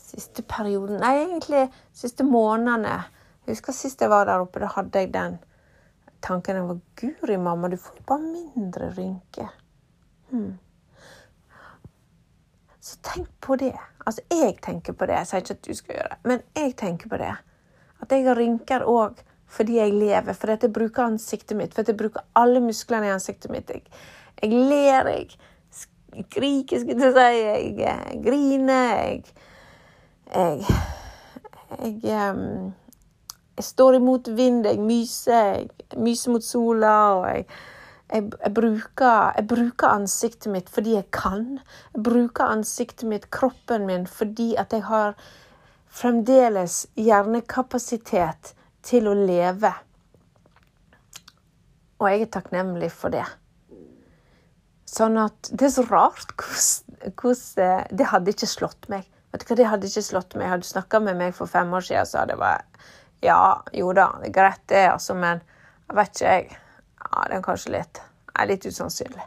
siste 0.07 0.43
perioden 0.47 1.01
Nei, 1.03 1.15
egentlig 1.25 1.67
siste 1.95 2.25
månedene. 2.27 2.97
Jeg 3.47 3.57
husker 3.57 3.75
sist 3.77 4.03
jeg 4.03 4.11
var 4.11 4.27
der 4.27 4.43
oppe, 4.43 4.63
da 4.63 4.71
hadde 4.75 5.03
jeg 5.03 5.13
den 5.15 5.39
tanken. 6.25 6.57
Jeg 6.57 6.69
var 6.69 6.81
Guri, 7.01 7.37
mamma, 7.39 7.71
du 7.71 7.77
får 7.81 8.01
bare 8.07 8.23
mindre 8.23 8.91
rynker. 8.97 9.53
Hmm. 10.31 10.57
Så 12.81 12.99
tenk 13.03 13.29
på 13.41 13.57
det. 13.57 13.75
Altså, 14.07 14.23
jeg 14.31 14.59
tenker 14.63 14.95
på 14.95 15.07
det. 15.07 15.19
Jeg 15.19 15.27
sier 15.31 15.43
ikke 15.43 15.57
at 15.59 15.67
du 15.67 15.75
skal 15.75 15.99
gjøre 15.99 16.11
det, 16.13 16.19
men 16.31 16.45
jeg 16.57 16.77
tenker 16.79 17.11
på 17.11 17.19
det. 17.23 17.33
At 18.03 18.13
jeg 18.13 18.27
har 18.29 18.39
rynker 18.39 18.87
òg 18.87 19.25
fordi 19.57 19.77
jeg 19.79 19.93
lever, 19.95 20.35
fordi 20.35 20.57
jeg 20.63 20.73
bruker 20.75 21.05
ansiktet 21.05 21.57
mitt, 21.57 21.75
fordi 21.75 21.93
jeg 21.93 21.99
bruker 22.01 22.25
alle 22.35 22.61
musklene 22.61 23.07
i 23.07 23.13
ansiktet 23.15 23.51
mitt. 23.51 23.71
Jeg, 23.71 23.85
jeg 24.43 24.51
ler, 24.51 25.07
jeg 25.07 25.29
skriker, 26.27 26.83
skulle 26.83 27.07
jeg 27.07 27.15
si, 27.15 27.77
jeg 27.79 28.23
griner. 28.25 28.97
jeg 28.97 29.23
jeg, 30.35 30.65
jeg, 32.03 32.73
jeg 33.57 33.65
står 33.65 33.99
imot 34.01 34.29
vind, 34.37 34.67
jeg 34.67 34.83
myser, 34.83 35.63
jeg 35.63 36.03
myser 36.03 36.35
mot 36.35 36.45
sola, 36.45 36.97
og 37.15 37.25
jeg, 37.31 37.47
jeg, 38.13 38.29
jeg, 38.43 38.53
bruker, 38.55 39.33
jeg, 39.37 39.47
bruker, 39.49 39.89
ansiktet 39.89 40.53
mitt 40.53 40.71
fordi 40.73 40.97
jeg 40.97 41.09
kan. 41.15 41.59
Jeg 41.95 42.05
bruker 42.07 42.53
ansiktet 42.59 43.09
mitt, 43.09 43.31
kroppen 43.31 43.87
min, 43.87 44.07
fordi 44.07 44.55
at 44.59 44.73
jeg 44.77 44.87
har 44.91 45.17
fremdeles 45.97 46.85
hjernekapasitet 47.01 48.55
til 48.87 49.09
å 49.09 49.17
leve. 49.17 49.73
Og 51.97 52.11
jeg 52.13 52.27
er 52.27 52.33
takknemlig 52.35 52.93
for 52.93 53.15
det. 53.15 53.25
Sånn 54.87 55.17
at 55.19 55.49
Det 55.51 55.67
er 55.67 55.73
så 55.75 55.83
rart 55.89 56.31
hvordan 56.39 57.89
Det 57.91 58.07
hadde 58.13 58.33
ikke 58.33 58.49
slått 58.49 58.87
meg. 58.93 59.09
Vet 59.37 59.45
du 59.45 59.53
hva, 59.53 59.61
Det 59.61 59.69
hadde 59.69 59.93
ikke 59.93 60.07
slått 60.09 60.35
meg. 60.35 60.49
Hadde 60.49 60.65
du 60.65 60.73
snakka 60.73 61.05
med 61.05 61.21
meg 61.21 61.37
for 61.37 61.51
fem 61.51 61.69
år 61.77 61.85
siden, 61.85 62.09
så 62.09 62.25
hadde 62.25 62.39
jeg 62.39 62.43
bare 62.43 62.65
Ja, 63.25 63.63
jo 63.77 63.93
da, 63.97 64.11
det 64.23 64.33
er 64.33 64.37
greit 64.41 64.67
det, 64.73 64.85
altså, 64.91 65.15
men 65.17 65.45
jeg 65.87 65.97
vet 66.01 66.13
ikke, 66.17 66.35
jeg. 66.35 66.61
Ja, 67.07 67.25
det 67.29 67.37
er 67.37 67.47
kanskje 67.47 67.73
litt 67.79 68.07
er 68.39 68.51
litt 68.51 68.67
usannsynlig. 68.67 69.25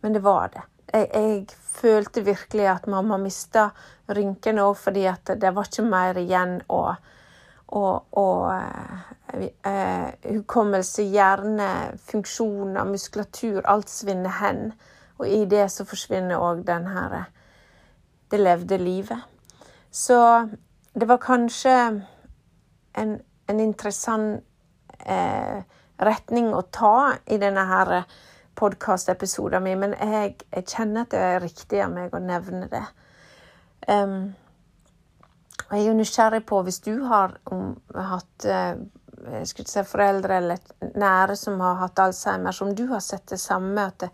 Men 0.00 0.12
det 0.12 0.22
var 0.24 0.50
det. 0.52 0.64
Jeg, 0.92 1.08
jeg 1.12 1.46
følte 1.78 2.24
virkelig 2.24 2.66
at 2.70 2.88
mamma 2.90 3.18
mista 3.20 3.68
rynkene 4.16 4.64
òg, 4.64 4.76
fordi 4.80 5.04
at 5.10 5.34
det 5.40 5.52
var 5.54 5.68
ikke 5.68 5.84
mer 5.88 6.20
igjen 6.20 6.58
å, 6.72 6.82
og, 7.76 8.16
å 8.16 8.26
eh, 8.52 10.28
hukommelse, 10.28 11.04
hjerne, 11.12 11.70
funksjoner, 12.08 12.88
muskulatur, 12.88 13.60
alt 13.68 13.92
svinner 13.92 14.38
hen. 14.40 14.70
Og 15.18 15.26
i 15.28 15.42
det 15.50 15.66
så 15.74 15.86
forsvinner 15.88 16.40
òg 16.40 16.64
den 16.68 16.88
her 16.94 17.26
det 18.30 18.40
levde 18.40 18.78
livet. 18.78 19.18
Så 19.90 20.48
det 20.92 21.08
var 21.08 21.20
kanskje 21.22 21.74
en, 22.92 23.20
en 23.46 23.60
interessant 23.60 24.44
eh, 25.06 25.62
retning 25.98 26.52
å 26.54 26.62
ta 26.72 27.14
i 27.26 27.38
denne 27.40 27.64
her 27.68 27.94
podkastepisoden 28.58 29.62
min, 29.62 29.80
men 29.80 29.94
jeg, 29.94 30.34
jeg, 30.50 30.66
kjenner 30.66 31.06
at 31.06 31.14
det 31.14 31.22
er 31.22 31.42
riktig 31.42 31.82
av 31.84 31.94
meg 31.94 32.14
å 32.14 32.22
nevne 32.22 32.66
det. 32.70 32.84
Um, 33.86 34.34
og 35.68 35.74
jeg 35.74 35.84
er 35.84 35.86
jo 35.86 35.98
nysgjerrig 35.98 36.42
på, 36.48 36.62
hvis 36.66 36.80
du 36.82 36.94
har 37.06 37.36
um, 37.52 37.76
hatt 37.94 38.48
uh, 38.48 38.80
si, 39.46 39.84
foreldre 39.86 40.40
eller 40.40 40.90
nære 40.98 41.36
som 41.38 41.60
har 41.62 41.78
hatt 41.84 42.02
Alzheimer, 42.02 42.56
som 42.56 42.74
du 42.74 42.88
har 42.90 43.02
sett 43.04 43.28
det 43.30 43.40
samme, 43.42 43.86
at 43.86 44.06
det, 44.06 44.10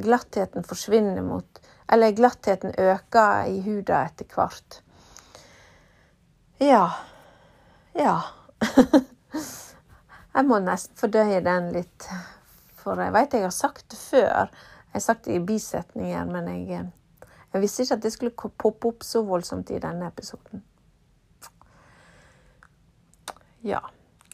glattheten 0.00 0.64
forsvinner 0.64 1.22
mot 1.22 1.60
Eller 1.92 2.14
glattheten 2.14 2.74
øker 2.78 3.48
i 3.50 3.60
huda 3.64 4.04
etter 4.06 4.28
hvert. 4.34 4.82
Ja. 6.60 6.84
Ja. 7.98 8.18
jeg 10.34 10.44
må 10.46 10.60
nesten 10.62 10.96
fordøye 11.00 11.40
den 11.44 11.72
litt. 11.74 12.06
For 12.80 13.00
jeg 13.00 13.12
veit 13.14 13.34
jeg 13.34 13.46
har 13.46 13.54
sagt 13.54 13.90
det 13.90 13.98
før. 13.98 14.50
Jeg 14.90 14.98
har 14.98 15.04
sagt 15.04 15.24
det 15.26 15.36
i 15.38 15.44
bisetninger, 15.46 16.24
men 16.30 16.48
jeg, 16.48 16.86
jeg 17.52 17.62
visste 17.62 17.82
ikke 17.82 17.98
at 17.98 18.02
det 18.06 18.12
skulle 18.14 18.50
poppe 18.58 18.90
opp 18.90 19.06
så 19.06 19.22
voldsomt 19.26 19.70
i 19.70 19.82
denne 19.82 20.08
episoden. 20.10 20.62
Ja. 23.66 23.82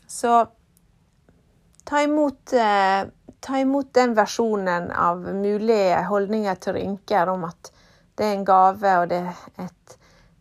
Så 0.07 0.47
ta 1.85 2.03
imot, 2.03 2.53
eh, 2.53 3.09
ta 3.47 3.61
imot 3.63 3.93
den 3.95 4.15
versjonen 4.19 4.91
av 4.91 5.23
mulige 5.23 6.01
holdninger 6.09 6.59
til 6.63 6.75
rynker 6.81 7.31
om 7.31 7.47
at 7.47 7.71
det 8.19 8.27
er 8.27 8.35
en 8.35 8.47
gave, 8.49 8.93
og 9.03 9.09
det 9.13 9.21
er 9.23 9.67
et, 9.67 9.97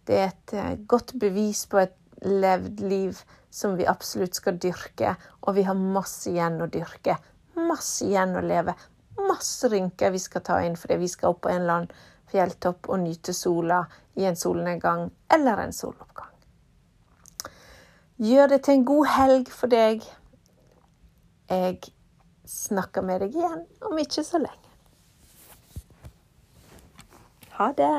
det 0.08 0.18
er 0.18 0.28
et 0.32 0.54
eh, 0.58 0.74
godt 0.88 1.13
bevis 1.22 1.65
på 1.70 1.84
et 1.84 1.96
levd 2.26 2.82
liv 2.82 3.20
som 3.54 3.76
vi 3.78 3.88
absolutt 3.88 4.39
skal 4.39 4.58
dyrke. 4.60 5.13
Og 5.46 5.58
vi 5.58 5.65
har 5.68 5.78
masse 5.78 6.32
igjen 6.32 6.58
å 6.63 6.70
dyrke. 6.72 7.18
Masse 7.60 8.08
igjen 8.08 8.36
å 8.39 8.44
leve. 8.44 8.74
Masse 9.22 9.70
rynker 9.72 10.12
vi 10.15 10.20
skal 10.24 10.44
ta 10.48 10.60
inn 10.63 10.76
fordi 10.80 10.98
vi 11.04 11.12
skal 11.12 11.36
opp 11.36 11.44
på 11.46 11.52
en 11.52 11.62
eller 11.62 11.78
annen 11.80 12.06
fjelltopp 12.32 12.89
og 12.89 13.00
nyte 13.04 13.36
sola 13.36 13.84
i 14.20 14.26
en 14.28 14.39
solnedgang 14.39 15.10
eller 15.32 15.62
en 15.63 15.76
soloppgang. 15.76 16.32
Gjør 18.24 18.56
det 18.56 18.62
til 18.63 18.80
en 18.80 18.88
god 18.88 19.12
helg 19.12 19.52
for 19.52 19.72
deg. 19.72 20.04
Jeg 21.52 21.94
snakker 22.49 23.05
med 23.05 23.25
deg 23.25 23.36
igjen 23.36 23.65
om 23.86 23.99
ikke 24.01 24.23
så 24.25 24.41
lenge. 24.43 24.62
Ha 27.55 27.71
det! 27.77 27.95